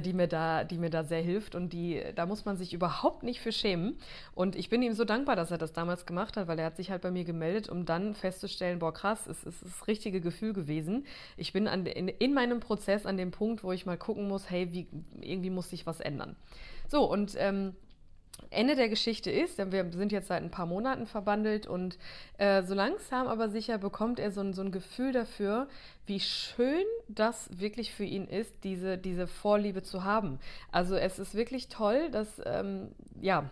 die 0.00 0.12
mir 0.12 0.26
da, 0.26 0.64
die 0.64 0.78
mir 0.78 0.90
da 0.90 1.04
sehr 1.04 1.22
hilft 1.22 1.54
und 1.54 1.72
die, 1.72 2.02
da 2.14 2.26
muss 2.26 2.44
man 2.44 2.56
sich 2.56 2.72
überhaupt 2.72 3.22
nicht 3.22 3.40
für 3.40 3.52
schämen. 3.52 3.98
Und 4.34 4.56
ich 4.56 4.68
bin 4.68 4.82
ihm 4.82 4.92
so 4.92 5.04
dankbar, 5.04 5.36
dass 5.36 5.50
er 5.50 5.58
das 5.58 5.72
damals 5.72 6.06
gemacht 6.06 6.36
hat, 6.36 6.48
weil 6.48 6.58
er 6.58 6.66
hat 6.66 6.76
sich 6.76 6.90
halt 6.90 7.02
bei 7.02 7.10
mir 7.10 7.24
gemeldet, 7.24 7.68
um 7.68 7.84
dann 7.84 8.14
festzustellen, 8.14 8.78
boah 8.78 8.92
krass, 8.92 9.26
es, 9.26 9.44
es 9.44 9.62
ist 9.62 9.80
das 9.80 9.88
richtige 9.88 10.20
Gefühl 10.20 10.52
gewesen. 10.52 11.06
Ich 11.36 11.52
bin 11.52 11.68
an, 11.68 11.86
in, 11.86 12.08
in 12.08 12.34
meinem 12.34 12.60
Prozess 12.60 13.06
an 13.06 13.16
dem 13.16 13.30
Punkt, 13.30 13.64
wo 13.64 13.72
ich 13.72 13.86
mal 13.86 13.96
gucken 13.96 14.28
muss, 14.28 14.50
hey, 14.50 14.72
wie, 14.72 14.86
irgendwie 15.20 15.50
muss 15.50 15.70
sich 15.70 15.86
was 15.86 16.00
ändern. 16.00 16.36
So, 16.88 17.10
und 17.10 17.34
ähm, 17.38 17.74
Ende 18.50 18.76
der 18.76 18.88
Geschichte 18.88 19.30
ist, 19.30 19.58
wir 19.58 19.92
sind 19.92 20.12
jetzt 20.12 20.28
seit 20.28 20.42
ein 20.42 20.50
paar 20.50 20.66
Monaten 20.66 21.06
verbandelt 21.06 21.66
und 21.66 21.98
äh, 22.38 22.62
so 22.62 22.74
langsam 22.74 23.28
aber 23.28 23.48
sicher 23.48 23.78
bekommt 23.78 24.18
er 24.18 24.30
so 24.30 24.40
ein, 24.40 24.52
so 24.52 24.62
ein 24.62 24.72
Gefühl 24.72 25.12
dafür, 25.12 25.68
wie 26.06 26.20
schön 26.20 26.84
das 27.08 27.48
wirklich 27.52 27.92
für 27.92 28.04
ihn 28.04 28.26
ist, 28.26 28.64
diese, 28.64 28.98
diese 28.98 29.26
Vorliebe 29.26 29.82
zu 29.82 30.04
haben. 30.04 30.38
Also 30.72 30.96
es 30.96 31.18
ist 31.18 31.34
wirklich 31.34 31.68
toll, 31.68 32.10
dass, 32.10 32.40
ähm, 32.44 32.92
ja, 33.20 33.50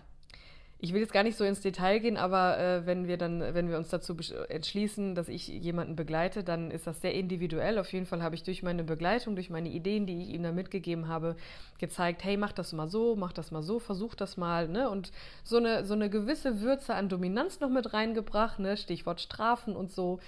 ich 0.81 0.93
will 0.93 1.01
jetzt 1.01 1.13
gar 1.13 1.25
nicht 1.25 1.37
so 1.37 1.43
ins 1.43 1.61
Detail 1.61 1.99
gehen, 1.99 2.17
aber 2.17 2.57
äh, 2.59 2.87
wenn 2.87 3.09
wir 3.09 3.17
dann, 3.17 3.41
wenn 3.41 3.69
wir 3.69 3.79
uns 3.79 3.89
dazu 3.89 4.17
entschließen, 4.49 5.17
dass 5.17 5.29
ich 5.29 5.49
jemanden 5.49 5.97
begleite, 5.97 6.45
dann 6.45 6.71
ist 6.71 6.87
das 6.87 7.01
sehr 7.01 7.15
individuell. 7.15 7.81
Auf 7.81 7.93
jeden 7.93 8.07
Fall 8.07 8.23
habe 8.23 8.37
ich 8.37 8.45
durch 8.45 8.63
meine 8.63 8.85
Begleitung, 8.85 9.35
durch 9.35 9.51
meine 9.51 9.69
Ideen, 9.69 10.07
die 10.07 10.23
ich 10.23 10.29
ihm 10.29 10.45
da 10.45 10.53
mitgegeben 10.53 11.09
habe, 11.09 11.35
gezeigt, 11.79 12.23
hey, 12.23 12.37
mach 12.37 12.53
das 12.53 12.73
mal 12.73 12.89
so, 12.89 13.17
mach 13.17 13.33
das 13.33 13.51
mal 13.51 13.63
so, 13.63 13.81
versuch 13.81 14.15
das 14.15 14.37
mal, 14.37 14.69
ne? 14.69 14.89
Und 14.89 15.11
so 15.43 15.57
eine, 15.57 15.85
so 15.85 15.95
eine 15.95 16.11
gewisse 16.11 16.61
Würze 16.61 16.95
an 16.95 17.09
Dominanz 17.09 17.59
noch 17.59 17.71
mit 17.71 17.93
reingebracht, 17.93 18.61
ne? 18.61 18.77
Stichwort 18.77 19.21
Strafen 19.21 19.75
und 19.75 19.91
so. 19.91 20.21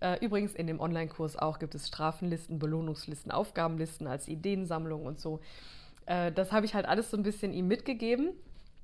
Äh, 0.00 0.24
übrigens 0.24 0.54
in 0.54 0.66
dem 0.66 0.80
Online-Kurs 0.80 1.36
auch 1.36 1.58
gibt 1.58 1.74
es 1.74 1.86
Strafenlisten, 1.86 2.58
Belohnungslisten, 2.58 3.30
Aufgabenlisten 3.30 4.06
als 4.06 4.26
Ideensammlung 4.26 5.04
und 5.04 5.20
so. 5.20 5.40
Äh, 6.06 6.32
das 6.32 6.50
habe 6.50 6.64
ich 6.64 6.74
halt 6.74 6.86
alles 6.86 7.10
so 7.10 7.18
ein 7.18 7.22
bisschen 7.22 7.52
ihm 7.52 7.68
mitgegeben. 7.68 8.30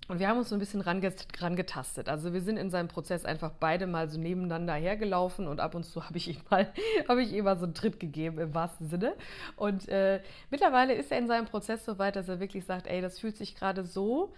Und 0.08 0.18
wir 0.18 0.28
haben 0.28 0.38
uns 0.38 0.50
so 0.50 0.56
ein 0.56 0.58
bisschen 0.58 0.82
rangetastet. 0.82 2.08
Also 2.08 2.34
wir 2.34 2.42
sind 2.42 2.58
in 2.58 2.70
seinem 2.70 2.88
Prozess 2.88 3.24
einfach 3.24 3.52
beide 3.58 3.86
mal 3.86 4.10
so 4.10 4.18
nebeneinander 4.18 4.74
hergelaufen 4.74 5.48
und 5.48 5.60
ab 5.60 5.74
und 5.74 5.84
zu 5.84 6.04
habe 6.04 6.18
ich 6.18 6.28
ihm 6.28 6.40
mal, 6.50 6.70
habe 7.08 7.22
ich 7.22 7.32
ihm 7.32 7.44
mal 7.44 7.58
so 7.58 7.64
einen 7.64 7.74
Tritt 7.74 7.98
gegeben 8.00 8.38
im 8.38 8.54
wahrsten 8.54 8.88
Sinne. 8.88 9.14
Und 9.56 9.88
äh, 9.88 10.20
mittlerweile 10.50 10.94
ist 10.94 11.10
er 11.10 11.18
in 11.18 11.26
seinem 11.26 11.46
Prozess 11.46 11.84
so 11.84 11.98
weit, 11.98 12.16
dass 12.16 12.28
er 12.28 12.38
wirklich 12.38 12.64
sagt, 12.66 12.86
ey, 12.86 13.00
das 13.00 13.18
fühlt 13.18 13.36
sich 13.36 13.54
gerade 13.54 13.84
so 13.84 14.34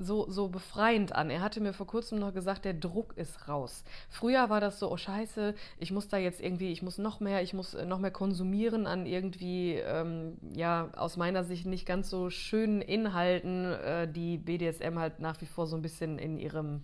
so, 0.00 0.28
so 0.30 0.48
befreiend 0.48 1.14
an. 1.14 1.30
Er 1.30 1.42
hatte 1.42 1.60
mir 1.60 1.72
vor 1.72 1.86
kurzem 1.86 2.18
noch 2.18 2.32
gesagt, 2.32 2.64
der 2.64 2.74
Druck 2.74 3.16
ist 3.16 3.48
raus. 3.48 3.84
Früher 4.08 4.48
war 4.50 4.60
das 4.60 4.78
so, 4.78 4.90
oh 4.90 4.96
scheiße, 4.96 5.54
ich 5.78 5.92
muss 5.92 6.08
da 6.08 6.16
jetzt 6.16 6.40
irgendwie, 6.40 6.72
ich 6.72 6.82
muss 6.82 6.98
noch 6.98 7.20
mehr, 7.20 7.42
ich 7.42 7.52
muss 7.52 7.74
noch 7.74 7.98
mehr 7.98 8.10
konsumieren 8.10 8.86
an 8.86 9.06
irgendwie, 9.06 9.74
ähm, 9.74 10.38
ja, 10.54 10.88
aus 10.96 11.16
meiner 11.16 11.44
Sicht 11.44 11.66
nicht 11.66 11.86
ganz 11.86 12.08
so 12.08 12.30
schönen 12.30 12.80
Inhalten, 12.80 13.66
äh, 13.66 14.10
die 14.10 14.38
BDSM 14.38 14.98
halt 14.98 15.20
nach 15.20 15.40
wie 15.40 15.46
vor 15.46 15.66
so 15.66 15.76
ein 15.76 15.82
bisschen 15.82 16.18
in 16.18 16.38
ihrem 16.38 16.82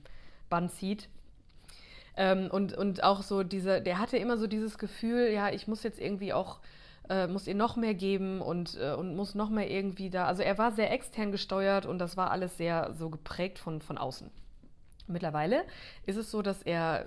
Bann 0.50 0.68
zieht. 0.68 1.08
Ähm, 2.18 2.48
und, 2.50 2.76
und 2.76 3.02
auch 3.02 3.22
so 3.22 3.42
diese, 3.42 3.80
der 3.80 3.98
hatte 3.98 4.18
immer 4.18 4.36
so 4.36 4.46
dieses 4.46 4.78
Gefühl, 4.78 5.30
ja, 5.32 5.50
ich 5.50 5.68
muss 5.68 5.82
jetzt 5.82 6.00
irgendwie 6.00 6.32
auch 6.32 6.60
äh, 7.08 7.26
muss 7.26 7.46
ihr 7.46 7.54
noch 7.54 7.76
mehr 7.76 7.94
geben 7.94 8.40
und, 8.40 8.76
äh, 8.80 8.92
und 8.92 9.14
muss 9.14 9.34
noch 9.34 9.50
mehr 9.50 9.70
irgendwie 9.70 10.10
da. 10.10 10.26
Also 10.26 10.42
er 10.42 10.58
war 10.58 10.72
sehr 10.72 10.92
extern 10.92 11.32
gesteuert 11.32 11.86
und 11.86 11.98
das 11.98 12.16
war 12.16 12.30
alles 12.30 12.56
sehr 12.56 12.94
so 12.94 13.10
geprägt 13.10 13.58
von, 13.58 13.80
von 13.80 13.98
außen. 13.98 14.30
Mittlerweile 15.06 15.64
ist 16.04 16.16
es 16.16 16.30
so, 16.30 16.42
dass 16.42 16.62
er 16.62 17.06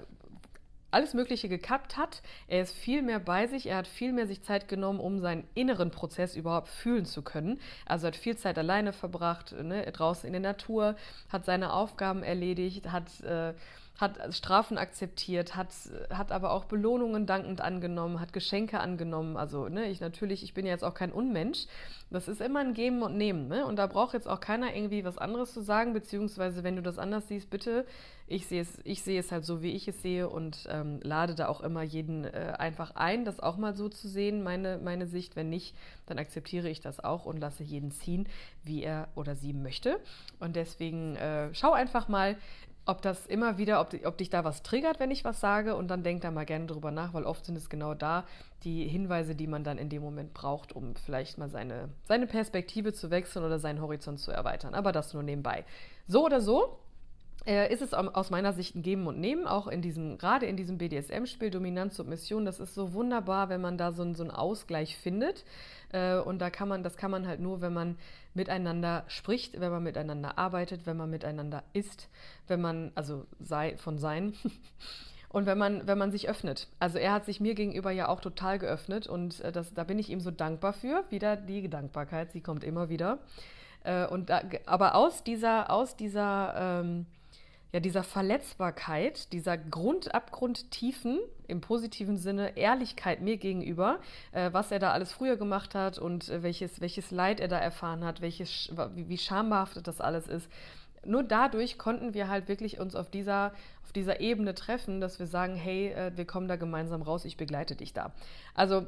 alles 0.92 1.14
Mögliche 1.14 1.50
gekappt 1.50 1.98
hat. 1.98 2.22
Er 2.48 2.62
ist 2.62 2.76
viel 2.76 3.02
mehr 3.02 3.20
bei 3.20 3.48
sich, 3.48 3.68
er 3.68 3.78
hat 3.78 3.88
viel 3.88 4.12
mehr 4.14 4.28
sich 4.28 4.42
Zeit 4.42 4.68
genommen, 4.68 5.00
um 5.00 5.20
seinen 5.20 5.48
inneren 5.54 5.92
Prozess 5.92 6.36
überhaupt 6.36 6.68
fühlen 6.68 7.06
zu 7.06 7.22
können. 7.22 7.60
Also 7.86 8.08
hat 8.08 8.16
viel 8.16 8.38
Zeit 8.38 8.58
alleine 8.58 8.94
verbracht, 8.94 9.52
ne, 9.52 9.86
draußen 9.92 10.26
in 10.26 10.34
der 10.34 10.42
Natur, 10.42 10.96
hat 11.30 11.46
seine 11.46 11.74
Aufgaben 11.74 12.24
erledigt, 12.24 12.92
hat 12.92 13.22
äh, 13.22 13.54
hat 14.00 14.34
Strafen 14.34 14.78
akzeptiert, 14.78 15.58
hat, 15.58 15.70
hat 16.10 16.32
aber 16.32 16.52
auch 16.52 16.66
Belohnungen 16.66 17.26
dankend 17.26 17.60
angenommen, 17.60 18.22
hat 18.22 18.32
Geschenke 18.32 18.80
angenommen. 18.80 19.36
Also, 19.36 19.68
ne, 19.68 19.90
ich 19.90 20.00
natürlich, 20.00 20.42
ich 20.42 20.54
bin 20.54 20.66
ja 20.66 20.72
jetzt 20.72 20.86
auch 20.86 20.94
kein 20.94 21.12
Unmensch. 21.12 21.66
Das 22.10 22.28
ist 22.28 22.42
immer 22.42 22.62
ein 22.62 22.74
Geben 22.74 23.04
und 23.04 23.18
Nehmen, 23.18 23.48
ne? 23.50 23.66
Und 23.66 23.76
da 23.76 23.88
braucht 23.88 24.14
jetzt 24.14 24.28
auch 24.28 24.40
keiner 24.40 24.74
irgendwie 24.74 25.04
was 25.04 25.18
anderes 25.18 25.54
zu 25.54 25.62
sagen, 25.62 25.94
beziehungsweise 25.94 26.64
wenn 26.64 26.78
du 26.78 26.82
das 26.82 26.98
anders 26.98 27.28
siehst, 27.28 27.50
bitte, 27.50 27.86
ich 28.26 28.48
sehe 28.48 28.62
es, 28.62 28.78
ich 28.84 29.04
sehe 29.04 29.20
es 29.20 29.32
halt 29.32 29.44
so, 29.44 29.62
wie 29.62 29.72
ich 29.72 29.88
es 29.88 30.02
sehe 30.02 30.30
und 30.30 30.68
ähm, 30.70 31.00
lade 31.04 31.36
da 31.36 31.48
auch 31.48 31.62
immer 31.62 31.84
jeden 31.84 32.26
äh, 32.26 32.54
einfach 32.58 32.96
ein, 32.96 33.26
das 33.26 33.40
auch 33.40 33.58
mal 33.58 33.76
so 33.76 33.90
zu 33.90 34.08
sehen, 34.08 34.44
meine, 34.44 34.78
meine 34.78 35.08
Sicht. 35.08 35.36
Wenn 35.36 35.50
nicht, 35.50 35.76
dann 36.06 36.20
akzeptiere 36.20 36.70
ich 36.70 36.80
das 36.80 37.04
auch 37.04 37.26
und 37.26 37.40
lasse 37.40 37.64
jeden 37.64 37.92
ziehen, 37.92 38.30
wie 38.64 38.84
er 38.84 39.10
oder 39.16 39.36
sie 39.36 39.54
möchte. 39.54 40.00
Und 40.40 40.56
deswegen 40.56 41.16
äh, 41.16 41.54
schau 41.54 41.74
einfach 41.74 42.08
mal, 42.08 42.38
ob 42.90 43.02
das 43.04 43.28
immer 43.28 43.58
wieder, 43.58 43.80
ob, 43.82 43.94
ob, 44.04 44.18
dich 44.18 44.30
da 44.30 44.44
was 44.44 44.64
triggert, 44.64 45.00
wenn 45.00 45.12
ich 45.12 45.24
was 45.24 45.40
sage 45.40 45.76
und 45.76 45.88
dann 45.90 46.04
denk 46.04 46.22
da 46.22 46.32
mal 46.32 46.46
gerne 46.46 46.66
drüber 46.66 46.92
nach, 46.92 47.14
weil 47.14 47.24
oft 47.24 47.46
sind 47.46 47.56
es 47.56 47.70
genau 47.70 47.94
da 47.94 48.26
die 48.64 48.88
Hinweise, 48.88 49.36
die 49.36 49.48
man 49.48 49.64
dann 49.64 49.78
in 49.78 49.90
dem 49.90 50.02
Moment 50.02 50.34
braucht, 50.34 50.74
um 50.74 50.96
vielleicht 50.96 51.38
mal 51.38 51.50
seine, 51.50 51.90
seine 52.08 52.26
Perspektive 52.26 52.92
zu 52.92 53.12
wechseln 53.12 53.46
oder 53.46 53.60
seinen 53.60 53.80
Horizont 53.82 54.20
zu 54.20 54.32
erweitern. 54.32 54.74
Aber 54.74 54.92
das 54.92 55.14
nur 55.14 55.24
nebenbei. 55.24 55.66
So 56.08 56.26
oder 56.26 56.42
so, 56.42 56.80
ist 57.46 57.82
es 57.82 57.94
aus 57.94 58.30
meiner 58.30 58.54
Sicht 58.54 58.76
ein 58.76 58.82
Geben 58.82 59.08
und 59.08 59.20
Nehmen, 59.20 59.48
auch 59.48 59.68
in 59.68 59.82
diesem, 59.82 60.18
gerade 60.18 60.46
in 60.46 60.58
diesem 60.58 60.78
BDSM-Spiel 60.78 61.50
Dominanz, 61.50 61.96
Submission, 61.96 62.46
das 62.46 62.60
ist 62.60 62.76
so 62.76 62.94
wunderbar, 62.94 63.50
wenn 63.50 63.62
man 63.62 63.78
da 63.78 63.92
so, 63.92 64.14
so 64.14 64.24
einen 64.24 64.32
Ausgleich 64.32 64.98
findet. 64.98 65.46
Äh, 65.92 66.18
und 66.18 66.40
da 66.40 66.50
kann 66.50 66.68
man, 66.68 66.84
das 66.84 66.98
kann 66.98 67.12
man 67.12 67.28
halt 67.28 67.40
nur, 67.40 67.62
wenn 67.62 67.74
man 67.74 67.98
miteinander 68.34 69.06
spricht, 69.08 69.60
wenn 69.60 69.72
man 69.72 69.84
miteinander 69.84 70.38
arbeitet, 70.38 70.86
wenn 70.86 70.98
man 70.98 71.10
miteinander 71.10 71.64
isst, 71.74 72.10
wenn 72.48 72.62
man, 72.62 72.92
also 72.96 73.26
sei, 73.40 73.78
von 73.78 73.98
sein. 73.98 74.34
Und 75.32 75.46
wenn 75.46 75.60
man, 75.60 75.86
wenn 75.86 76.00
man 76.00 76.12
sich 76.12 76.28
öffnet. 76.28 76.68
Also 76.80 76.98
er 76.98 77.14
hat 77.14 77.26
sich 77.26 77.40
mir 77.40 77.54
gegenüber 77.54 77.92
ja 77.92 78.08
auch 78.08 78.20
total 78.20 78.58
geöffnet 78.58 79.06
und 79.06 79.40
äh, 79.42 79.52
das, 79.52 79.76
da 79.76 79.84
bin 79.84 80.00
ich 80.00 80.10
ihm 80.10 80.22
so 80.22 80.32
dankbar 80.32 80.74
für. 80.74 81.04
Wieder 81.12 81.36
die 81.36 81.70
Dankbarkeit, 81.70 82.32
sie 82.32 82.42
kommt 82.42 82.64
immer 82.64 82.90
wieder. 82.90 83.20
und 84.10 84.32
da, 84.32 84.42
aber 84.66 84.96
aus 84.96 85.24
dieser, 85.24 85.70
aus 85.70 85.96
dieser 85.96 86.82
ähm, 86.82 87.06
ja, 87.72 87.80
dieser 87.80 88.04
Verletzbarkeit, 88.04 89.32
dieser 89.32 89.58
Grundabgrundtiefen 89.58 91.20
im 91.48 91.62
positiven 91.62 92.18
Sinne 92.18 92.58
Ehrlichkeit 92.58 93.22
mir 93.22 93.38
gegenüber, 93.38 94.00
äh, 94.32 94.52
was 94.52 94.72
er 94.72 94.80
da 94.80 94.92
alles 94.92 95.12
früher 95.12 95.38
gemacht 95.38 95.76
hat 95.76 96.00
und 96.00 96.30
äh, 96.30 96.42
welches, 96.42 96.82
welches 96.82 97.12
Leid 97.12 97.40
er 97.40 97.48
da 97.48 97.60
erfahren 97.60 98.04
hat, 98.04 98.22
welches, 98.22 98.72
wie, 98.96 99.10
wie 99.10 99.18
schambehaftet 99.18 99.88
das 99.88 100.02
alles 100.02 100.28
ist. 100.28 100.50
Nur 101.06 101.24
dadurch 101.24 101.78
konnten 101.78 102.14
wir 102.14 102.28
halt 102.28 102.48
wirklich 102.48 102.80
uns 102.80 102.96
auf 102.96 103.10
dieser, 103.10 103.54
auf 103.84 103.94
dieser 103.94 104.20
Ebene 104.20 104.54
treffen, 104.54 105.00
dass 105.00 105.20
wir 105.20 105.28
sagen, 105.28 105.56
hey, 105.56 105.90
äh, 105.90 106.12
wir 106.16 106.26
kommen 106.26 106.48
da 106.48 106.56
gemeinsam 106.56 107.02
raus, 107.02 107.24
ich 107.26 107.38
begleite 107.38 107.76
dich 107.76 107.94
da. 107.94 108.12
Also 108.54 108.88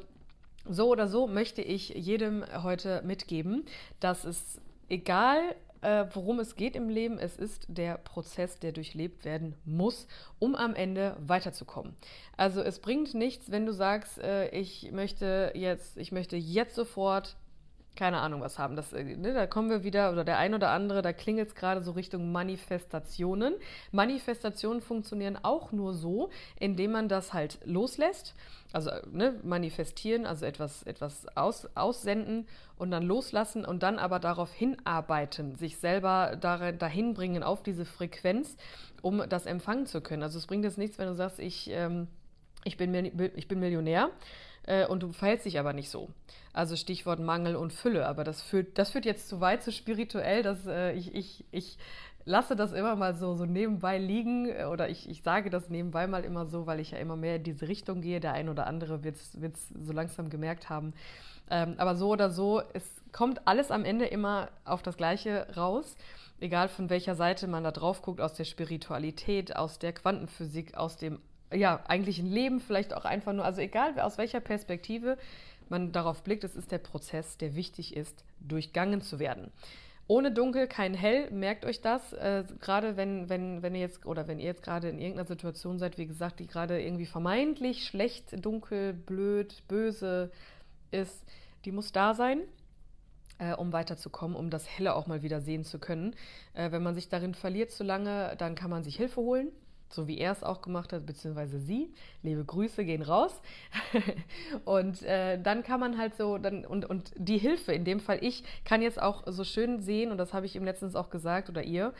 so 0.68 0.88
oder 0.88 1.08
so 1.08 1.26
möchte 1.26 1.62
ich 1.62 1.90
jedem 1.90 2.44
heute 2.62 3.02
mitgeben, 3.02 3.64
dass 4.00 4.24
es 4.24 4.60
egal 4.88 5.40
äh, 5.82 6.06
worum 6.12 6.40
es 6.40 6.56
geht 6.56 6.76
im 6.76 6.88
Leben. 6.88 7.18
Es 7.18 7.36
ist 7.36 7.66
der 7.68 7.98
Prozess, 7.98 8.58
der 8.58 8.72
durchlebt 8.72 9.24
werden 9.24 9.54
muss, 9.64 10.06
um 10.38 10.54
am 10.54 10.74
Ende 10.74 11.16
weiterzukommen. 11.20 11.94
Also 12.36 12.62
es 12.62 12.78
bringt 12.78 13.14
nichts, 13.14 13.50
wenn 13.50 13.66
du 13.66 13.72
sagst, 13.72 14.18
äh, 14.18 14.48
ich 14.48 14.90
möchte 14.92 15.52
jetzt, 15.54 15.96
ich 15.98 16.12
möchte 16.12 16.36
jetzt 16.36 16.74
sofort 16.74 17.36
keine 17.96 18.18
Ahnung 18.18 18.40
was 18.40 18.58
haben. 18.58 18.76
Das, 18.76 18.92
äh, 18.92 19.04
ne, 19.04 19.34
da 19.34 19.46
kommen 19.46 19.70
wir 19.70 19.84
wieder, 19.84 20.12
oder 20.12 20.24
der 20.24 20.38
ein 20.38 20.54
oder 20.54 20.70
andere, 20.70 21.02
da 21.02 21.12
klingelt 21.12 21.48
es 21.48 21.54
gerade 21.54 21.82
so 21.82 21.92
Richtung 21.92 22.32
Manifestationen. 22.32 23.54
Manifestationen 23.90 24.80
funktionieren 24.80 25.38
auch 25.42 25.72
nur 25.72 25.94
so, 25.94 26.30
indem 26.58 26.92
man 26.92 27.08
das 27.08 27.32
halt 27.32 27.58
loslässt 27.64 28.34
also 28.72 28.90
ne, 29.10 29.38
manifestieren, 29.42 30.26
also 30.26 30.46
etwas, 30.46 30.82
etwas 30.84 31.26
aus, 31.36 31.68
aussenden 31.76 32.46
und 32.76 32.90
dann 32.90 33.02
loslassen 33.02 33.64
und 33.64 33.82
dann 33.82 33.98
aber 33.98 34.18
darauf 34.18 34.52
hinarbeiten, 34.52 35.56
sich 35.56 35.76
selber 35.76 36.36
darin, 36.40 36.78
dahin 36.78 37.14
bringen 37.14 37.42
auf 37.42 37.62
diese 37.62 37.84
Frequenz, 37.84 38.56
um 39.02 39.22
das 39.28 39.46
empfangen 39.46 39.86
zu 39.86 40.00
können. 40.00 40.22
Also 40.22 40.38
es 40.38 40.46
bringt 40.46 40.64
jetzt 40.64 40.78
nichts, 40.78 40.98
wenn 40.98 41.08
du 41.08 41.14
sagst, 41.14 41.38
ich, 41.38 41.70
ähm, 41.70 42.08
ich, 42.64 42.76
bin, 42.76 42.94
ich 43.36 43.48
bin 43.48 43.60
Millionär 43.60 44.10
äh, 44.64 44.86
und 44.86 45.02
du 45.02 45.12
verhältst 45.12 45.46
dich 45.46 45.58
aber 45.58 45.72
nicht 45.72 45.90
so. 45.90 46.08
Also 46.52 46.76
Stichwort 46.76 47.20
Mangel 47.20 47.56
und 47.56 47.72
Fülle, 47.72 48.06
aber 48.06 48.24
das 48.24 48.42
führt, 48.42 48.78
das 48.78 48.90
führt 48.90 49.06
jetzt 49.06 49.28
zu 49.28 49.40
weit, 49.40 49.62
zu 49.62 49.72
spirituell, 49.72 50.42
dass 50.42 50.66
äh, 50.66 50.92
ich, 50.92 51.14
ich, 51.14 51.44
ich 51.50 51.78
lasse 52.24 52.56
das 52.56 52.72
immer 52.72 52.94
mal 52.96 53.14
so, 53.14 53.34
so 53.34 53.46
nebenbei 53.46 53.98
liegen 53.98 54.48
äh, 54.48 54.64
oder 54.64 54.88
ich, 54.88 55.08
ich 55.08 55.22
sage 55.22 55.50
das 55.50 55.68
nebenbei 55.68 56.06
mal 56.06 56.24
immer 56.24 56.46
so, 56.46 56.66
weil 56.66 56.80
ich 56.80 56.92
ja 56.92 56.98
immer 56.98 57.16
mehr 57.16 57.36
in 57.36 57.42
diese 57.42 57.68
Richtung 57.68 58.00
gehe. 58.00 58.20
Der 58.20 58.32
ein 58.32 58.48
oder 58.48 58.66
andere 58.66 59.02
wird 59.04 59.16
es 59.16 59.68
so 59.68 59.92
langsam 59.92 60.30
gemerkt 60.30 60.68
haben. 60.68 60.92
Ähm, 61.50 61.74
aber 61.78 61.96
so 61.96 62.10
oder 62.10 62.30
so, 62.30 62.62
es 62.72 62.84
kommt 63.12 63.46
alles 63.46 63.70
am 63.70 63.84
Ende 63.84 64.06
immer 64.06 64.48
auf 64.64 64.82
das 64.82 64.96
Gleiche 64.96 65.46
raus. 65.56 65.96
Egal 66.40 66.68
von 66.68 66.90
welcher 66.90 67.14
Seite 67.14 67.46
man 67.46 67.64
da 67.64 67.70
drauf 67.70 68.02
guckt, 68.02 68.20
aus 68.20 68.34
der 68.34 68.44
Spiritualität, 68.44 69.54
aus 69.54 69.78
der 69.78 69.92
Quantenphysik, 69.92 70.74
aus 70.76 70.96
dem 70.96 71.20
ja, 71.54 71.82
eigentlichen 71.86 72.26
Leben, 72.26 72.60
vielleicht 72.60 72.94
auch 72.94 73.04
einfach 73.04 73.32
nur, 73.32 73.44
also 73.44 73.60
egal 73.60 73.98
aus 74.00 74.18
welcher 74.18 74.40
Perspektive 74.40 75.18
man 75.68 75.92
darauf 75.92 76.22
blickt, 76.22 76.44
es 76.44 76.54
ist 76.54 76.70
der 76.70 76.78
Prozess, 76.78 77.38
der 77.38 77.54
wichtig 77.54 77.96
ist, 77.96 78.24
durchgangen 78.40 79.00
zu 79.00 79.18
werden. 79.18 79.50
Ohne 80.08 80.32
Dunkel 80.32 80.66
kein 80.66 80.94
Hell, 80.94 81.30
merkt 81.30 81.64
euch 81.64 81.80
das. 81.80 82.12
Äh, 82.12 82.44
gerade 82.60 82.96
wenn, 82.96 83.28
wenn, 83.28 83.62
wenn 83.62 83.74
ihr 83.74 83.80
jetzt 83.80 84.04
oder 84.04 84.28
wenn 84.28 84.38
ihr 84.38 84.46
jetzt 84.46 84.62
gerade 84.62 84.88
in 84.88 84.98
irgendeiner 84.98 85.26
Situation 85.26 85.78
seid, 85.78 85.96
wie 85.96 86.06
gesagt, 86.06 86.40
die 86.40 86.46
gerade 86.46 86.82
irgendwie 86.82 87.06
vermeintlich 87.06 87.86
schlecht, 87.86 88.44
dunkel, 88.44 88.92
blöd, 88.92 89.62
böse 89.68 90.30
ist, 90.90 91.24
die 91.64 91.72
muss 91.72 91.92
da 91.92 92.14
sein. 92.14 92.40
Äh, 93.38 93.54
um 93.54 93.72
weiterzukommen, 93.72 94.36
um 94.36 94.50
das 94.50 94.68
Helle 94.68 94.94
auch 94.94 95.06
mal 95.06 95.22
wieder 95.22 95.40
sehen 95.40 95.64
zu 95.64 95.78
können. 95.78 96.14
Äh, 96.52 96.70
wenn 96.70 96.82
man 96.82 96.94
sich 96.94 97.08
darin 97.08 97.34
verliert 97.34 97.70
zu 97.70 97.82
lange, 97.82 98.34
dann 98.36 98.54
kann 98.54 98.70
man 98.70 98.84
sich 98.84 98.96
Hilfe 98.96 99.20
holen 99.20 99.50
so 99.94 100.08
wie 100.08 100.18
er 100.18 100.32
es 100.32 100.42
auch 100.42 100.62
gemacht 100.62 100.92
hat, 100.92 101.06
beziehungsweise 101.06 101.58
sie. 101.58 101.92
Liebe 102.22 102.44
Grüße 102.44 102.84
gehen 102.84 103.02
raus. 103.02 103.40
und 104.64 105.02
äh, 105.02 105.40
dann 105.40 105.62
kann 105.62 105.80
man 105.80 105.98
halt 105.98 106.14
so, 106.16 106.38
dann, 106.38 106.64
und, 106.64 106.84
und 106.84 107.12
die 107.16 107.38
Hilfe, 107.38 107.72
in 107.72 107.84
dem 107.84 108.00
Fall 108.00 108.18
ich, 108.22 108.44
kann 108.64 108.82
jetzt 108.82 109.00
auch 109.00 109.22
so 109.26 109.44
schön 109.44 109.80
sehen, 109.80 110.10
und 110.10 110.18
das 110.18 110.32
habe 110.34 110.46
ich 110.46 110.56
ihm 110.56 110.64
letztens 110.64 110.96
auch 110.96 111.10
gesagt 111.10 111.48
oder 111.48 111.62
ihr, 111.62 111.92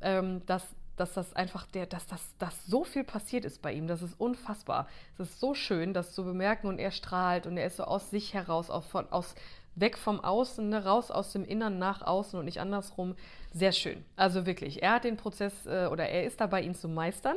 ähm, 0.00 0.42
dass 0.46 0.74
dass 1.00 1.14
das 1.14 1.34
einfach 1.34 1.66
der, 1.66 1.86
dass 1.86 2.06
das, 2.06 2.36
dass 2.36 2.66
so 2.66 2.84
viel 2.84 3.04
passiert 3.04 3.46
ist 3.46 3.62
bei 3.62 3.72
ihm. 3.72 3.86
Das 3.86 4.02
ist 4.02 4.20
unfassbar. 4.20 4.86
Es 5.14 5.30
ist 5.30 5.40
so 5.40 5.54
schön, 5.54 5.94
das 5.94 6.12
zu 6.12 6.24
bemerken 6.24 6.66
und 6.66 6.78
er 6.78 6.90
strahlt 6.90 7.46
und 7.46 7.56
er 7.56 7.66
ist 7.66 7.78
so 7.78 7.84
aus 7.84 8.10
sich 8.10 8.34
heraus, 8.34 8.68
auch 8.68 8.84
von, 8.84 9.10
aus, 9.10 9.34
weg 9.74 9.96
vom 9.96 10.20
Außen, 10.20 10.68
ne, 10.68 10.84
raus 10.84 11.10
aus 11.10 11.32
dem 11.32 11.44
Innern 11.44 11.78
nach 11.78 12.02
außen 12.02 12.38
und 12.38 12.44
nicht 12.44 12.60
andersrum. 12.60 13.14
Sehr 13.52 13.72
schön. 13.72 14.04
Also 14.16 14.46
wirklich, 14.46 14.82
er 14.82 14.92
hat 14.94 15.04
den 15.04 15.16
Prozess 15.16 15.66
äh, 15.66 15.88
oder 15.90 16.08
er 16.08 16.24
ist 16.24 16.40
dabei, 16.40 16.62
ihn 16.62 16.74
zu 16.74 16.88
meistern. 16.88 17.36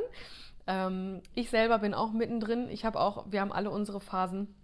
Ähm, 0.66 1.20
ich 1.34 1.50
selber 1.50 1.78
bin 1.78 1.94
auch 1.94 2.12
mittendrin. 2.12 2.68
Ich 2.70 2.84
habe 2.84 3.00
auch, 3.00 3.26
wir 3.30 3.40
haben 3.40 3.52
alle 3.52 3.70
unsere 3.70 4.00
Phasen. 4.00 4.54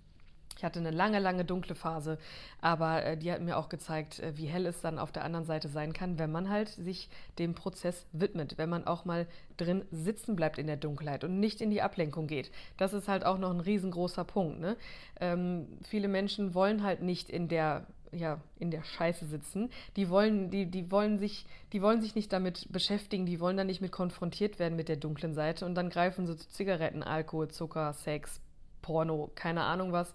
Ich 0.61 0.65
hatte 0.65 0.79
eine 0.79 0.91
lange, 0.91 1.21
lange 1.21 1.47
dunkle 1.47 1.75
Phase, 1.75 2.19
aber 2.61 3.03
äh, 3.03 3.17
die 3.17 3.33
hat 3.33 3.41
mir 3.41 3.57
auch 3.57 3.71
gezeigt, 3.71 4.19
äh, 4.19 4.37
wie 4.37 4.45
hell 4.45 4.67
es 4.67 4.83
dann 4.83 4.99
auf 4.99 5.11
der 5.11 5.25
anderen 5.25 5.47
Seite 5.47 5.69
sein 5.69 5.95
kann, 5.95 6.19
wenn 6.19 6.31
man 6.31 6.51
halt 6.51 6.69
sich 6.69 7.09
dem 7.39 7.55
Prozess 7.55 8.05
widmet, 8.13 8.59
wenn 8.59 8.69
man 8.69 8.87
auch 8.87 9.07
mal 9.07 9.27
drin 9.57 9.87
sitzen 9.91 10.37
bleibt 10.37 10.59
in 10.59 10.67
der 10.67 10.77
Dunkelheit 10.77 11.25
und 11.25 11.41
nicht 11.41 11.63
in 11.63 11.71
die 11.71 11.81
Ablenkung 11.81 12.27
geht. 12.27 12.51
Das 12.77 12.93
ist 12.93 13.09
halt 13.09 13.25
auch 13.25 13.39
noch 13.39 13.51
ein 13.51 13.61
riesengroßer 13.61 14.25
Punkt. 14.25 14.61
Ne? 14.61 14.77
Ähm, 15.19 15.67
viele 15.89 16.09
Menschen 16.09 16.53
wollen 16.53 16.83
halt 16.83 17.01
nicht 17.01 17.31
in 17.31 17.49
der 17.49 17.87
ja, 18.13 18.39
in 18.59 18.71
der 18.71 18.83
Scheiße 18.83 19.25
sitzen. 19.25 19.71
Die 19.97 20.11
wollen, 20.11 20.51
die, 20.51 20.67
die 20.67 20.91
wollen 20.91 21.19
sich, 21.19 21.47
die 21.73 21.81
wollen 21.81 22.03
sich 22.03 22.17
nicht 22.17 22.35
damit 22.35 22.67
beschäftigen, 22.71 23.25
die 23.25 23.41
wollen 23.41 23.57
da 23.57 23.65
nicht 23.65 23.81
mit 23.81 23.93
konfrontiert 23.93 24.59
werden 24.59 24.77
mit 24.77 24.91
der 24.91 24.97
dunklen 24.97 25.33
Seite 25.33 25.65
und 25.65 25.75
dann 25.75 25.89
greifen 25.89 26.27
sie 26.27 26.37
zu 26.37 26.49
Zigaretten, 26.51 27.03
Alkohol, 27.03 27.49
Zucker, 27.49 27.95
Sex, 27.95 28.43
Porno, 28.83 29.31
keine 29.35 29.63
Ahnung 29.63 29.93
was. 29.93 30.15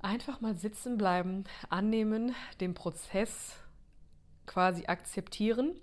Einfach 0.00 0.40
mal 0.40 0.56
sitzen 0.56 0.98
bleiben, 0.98 1.44
annehmen, 1.68 2.34
den 2.60 2.74
Prozess 2.74 3.56
quasi 4.46 4.86
akzeptieren 4.86 5.78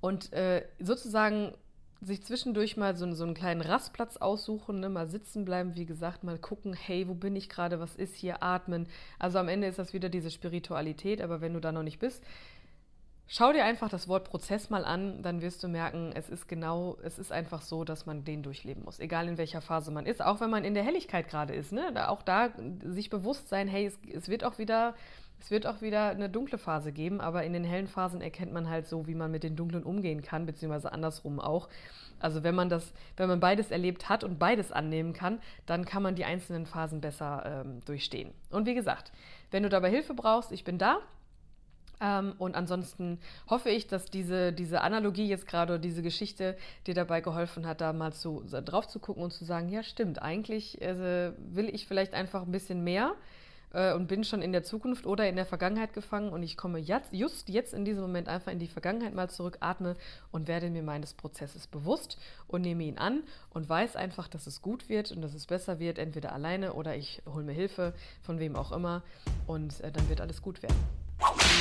und 0.00 0.32
äh, 0.32 0.66
sozusagen 0.80 1.54
sich 2.00 2.22
zwischendurch 2.22 2.76
mal 2.76 2.96
so, 2.96 3.12
so 3.12 3.24
einen 3.24 3.34
kleinen 3.34 3.60
Rastplatz 3.60 4.16
aussuchen, 4.18 4.80
ne? 4.80 4.88
mal 4.88 5.08
sitzen 5.08 5.44
bleiben, 5.44 5.74
wie 5.74 5.86
gesagt, 5.86 6.22
mal 6.22 6.38
gucken, 6.38 6.72
hey, 6.72 7.08
wo 7.08 7.14
bin 7.14 7.34
ich 7.34 7.48
gerade, 7.48 7.80
was 7.80 7.96
ist 7.96 8.14
hier, 8.14 8.42
atmen. 8.42 8.86
Also 9.18 9.38
am 9.38 9.48
Ende 9.48 9.66
ist 9.66 9.78
das 9.78 9.92
wieder 9.92 10.08
diese 10.08 10.30
Spiritualität, 10.30 11.20
aber 11.20 11.40
wenn 11.40 11.54
du 11.54 11.60
da 11.60 11.72
noch 11.72 11.82
nicht 11.82 11.98
bist, 11.98 12.22
schau 13.28 13.52
dir 13.52 13.64
einfach 13.64 13.88
das 13.88 14.08
Wort 14.08 14.28
Prozess 14.28 14.70
mal 14.70 14.84
an, 14.84 15.22
dann 15.22 15.40
wirst 15.40 15.62
du 15.62 15.68
merken, 15.68 16.12
es 16.14 16.28
ist 16.28 16.48
genau, 16.48 16.96
es 17.02 17.18
ist 17.18 17.30
einfach 17.30 17.62
so, 17.62 17.84
dass 17.84 18.06
man 18.06 18.24
den 18.24 18.42
durchleben 18.42 18.84
muss, 18.84 18.98
egal 18.98 19.28
in 19.28 19.38
welcher 19.38 19.60
Phase 19.60 19.90
man 19.90 20.06
ist, 20.06 20.22
auch 20.22 20.40
wenn 20.40 20.50
man 20.50 20.64
in 20.64 20.74
der 20.74 20.82
Helligkeit 20.82 21.28
gerade 21.28 21.54
ist, 21.54 21.72
ne? 21.72 22.08
auch 22.08 22.22
da 22.22 22.50
sich 22.82 23.10
bewusst 23.10 23.48
sein, 23.48 23.68
hey, 23.68 23.86
es, 23.86 23.98
es 24.12 24.28
wird 24.28 24.44
auch 24.44 24.58
wieder 24.58 24.94
es 25.40 25.50
wird 25.50 25.66
auch 25.66 25.80
wieder 25.82 26.10
eine 26.10 26.28
dunkle 26.28 26.58
Phase 26.58 26.92
geben, 26.92 27.20
aber 27.20 27.44
in 27.44 27.52
den 27.52 27.64
hellen 27.64 27.86
Phasen 27.86 28.20
erkennt 28.20 28.52
man 28.52 28.68
halt 28.68 28.86
so, 28.86 29.06
wie 29.06 29.14
man 29.14 29.30
mit 29.30 29.44
den 29.44 29.56
dunklen 29.56 29.84
umgehen 29.84 30.22
kann, 30.22 30.46
beziehungsweise 30.46 30.92
andersrum 30.92 31.38
auch. 31.38 31.68
Also 32.18 32.42
wenn 32.42 32.54
man 32.54 32.68
das, 32.68 32.92
wenn 33.16 33.28
man 33.28 33.38
beides 33.38 33.70
erlebt 33.70 34.08
hat 34.08 34.24
und 34.24 34.40
beides 34.40 34.72
annehmen 34.72 35.12
kann, 35.12 35.38
dann 35.66 35.84
kann 35.84 36.02
man 36.02 36.16
die 36.16 36.24
einzelnen 36.24 36.66
Phasen 36.66 37.00
besser 37.00 37.64
ähm, 37.64 37.80
durchstehen. 37.84 38.32
Und 38.50 38.66
wie 38.66 38.74
gesagt, 38.74 39.12
wenn 39.52 39.62
du 39.62 39.68
dabei 39.68 39.90
Hilfe 39.90 40.14
brauchst, 40.14 40.50
ich 40.50 40.64
bin 40.64 40.78
da. 40.78 40.98
Ähm, 42.00 42.34
und 42.38 42.54
ansonsten 42.54 43.18
hoffe 43.48 43.70
ich, 43.70 43.86
dass 43.86 44.06
diese, 44.06 44.52
diese 44.52 44.82
Analogie 44.82 45.26
jetzt 45.26 45.46
gerade, 45.46 45.80
diese 45.80 46.02
Geschichte 46.02 46.56
dir 46.86 46.94
dabei 46.94 47.20
geholfen 47.20 47.66
hat, 47.66 47.80
da 47.80 47.92
mal 47.92 48.12
zu, 48.12 48.44
drauf 48.46 48.88
zu 48.88 48.98
gucken 48.98 49.22
und 49.22 49.32
zu 49.32 49.44
sagen, 49.44 49.68
ja 49.68 49.82
stimmt, 49.82 50.22
eigentlich 50.22 50.80
äh, 50.80 51.32
will 51.38 51.68
ich 51.68 51.86
vielleicht 51.86 52.14
einfach 52.14 52.42
ein 52.42 52.52
bisschen 52.52 52.84
mehr 52.84 53.14
äh, 53.72 53.92
und 53.92 54.06
bin 54.06 54.24
schon 54.24 54.42
in 54.42 54.52
der 54.52 54.62
Zukunft 54.62 55.06
oder 55.06 55.28
in 55.28 55.36
der 55.36 55.46
Vergangenheit 55.46 55.92
gefangen 55.92 56.30
und 56.30 56.42
ich 56.42 56.56
komme 56.56 56.78
jetzt, 56.78 57.12
just 57.12 57.48
jetzt 57.48 57.74
in 57.74 57.84
diesem 57.84 58.02
Moment 58.02 58.28
einfach 58.28 58.52
in 58.52 58.58
die 58.58 58.68
Vergangenheit 58.68 59.14
mal 59.14 59.28
zurück, 59.28 59.58
atme 59.60 59.96
und 60.30 60.48
werde 60.48 60.70
mir 60.70 60.82
meines 60.82 61.14
Prozesses 61.14 61.66
bewusst 61.66 62.18
und 62.46 62.62
nehme 62.62 62.84
ihn 62.84 62.98
an 62.98 63.22
und 63.50 63.68
weiß 63.68 63.96
einfach, 63.96 64.28
dass 64.28 64.46
es 64.46 64.62
gut 64.62 64.88
wird 64.88 65.12
und 65.12 65.22
dass 65.22 65.34
es 65.34 65.46
besser 65.46 65.78
wird, 65.78 65.98
entweder 65.98 66.32
alleine 66.32 66.74
oder 66.74 66.96
ich 66.96 67.22
hole 67.26 67.44
mir 67.44 67.52
Hilfe 67.52 67.92
von 68.22 68.38
wem 68.38 68.56
auch 68.56 68.72
immer 68.72 69.02
und 69.46 69.80
äh, 69.80 69.90
dann 69.90 70.08
wird 70.08 70.20
alles 70.20 70.42
gut 70.42 70.62
werden. 70.62 70.97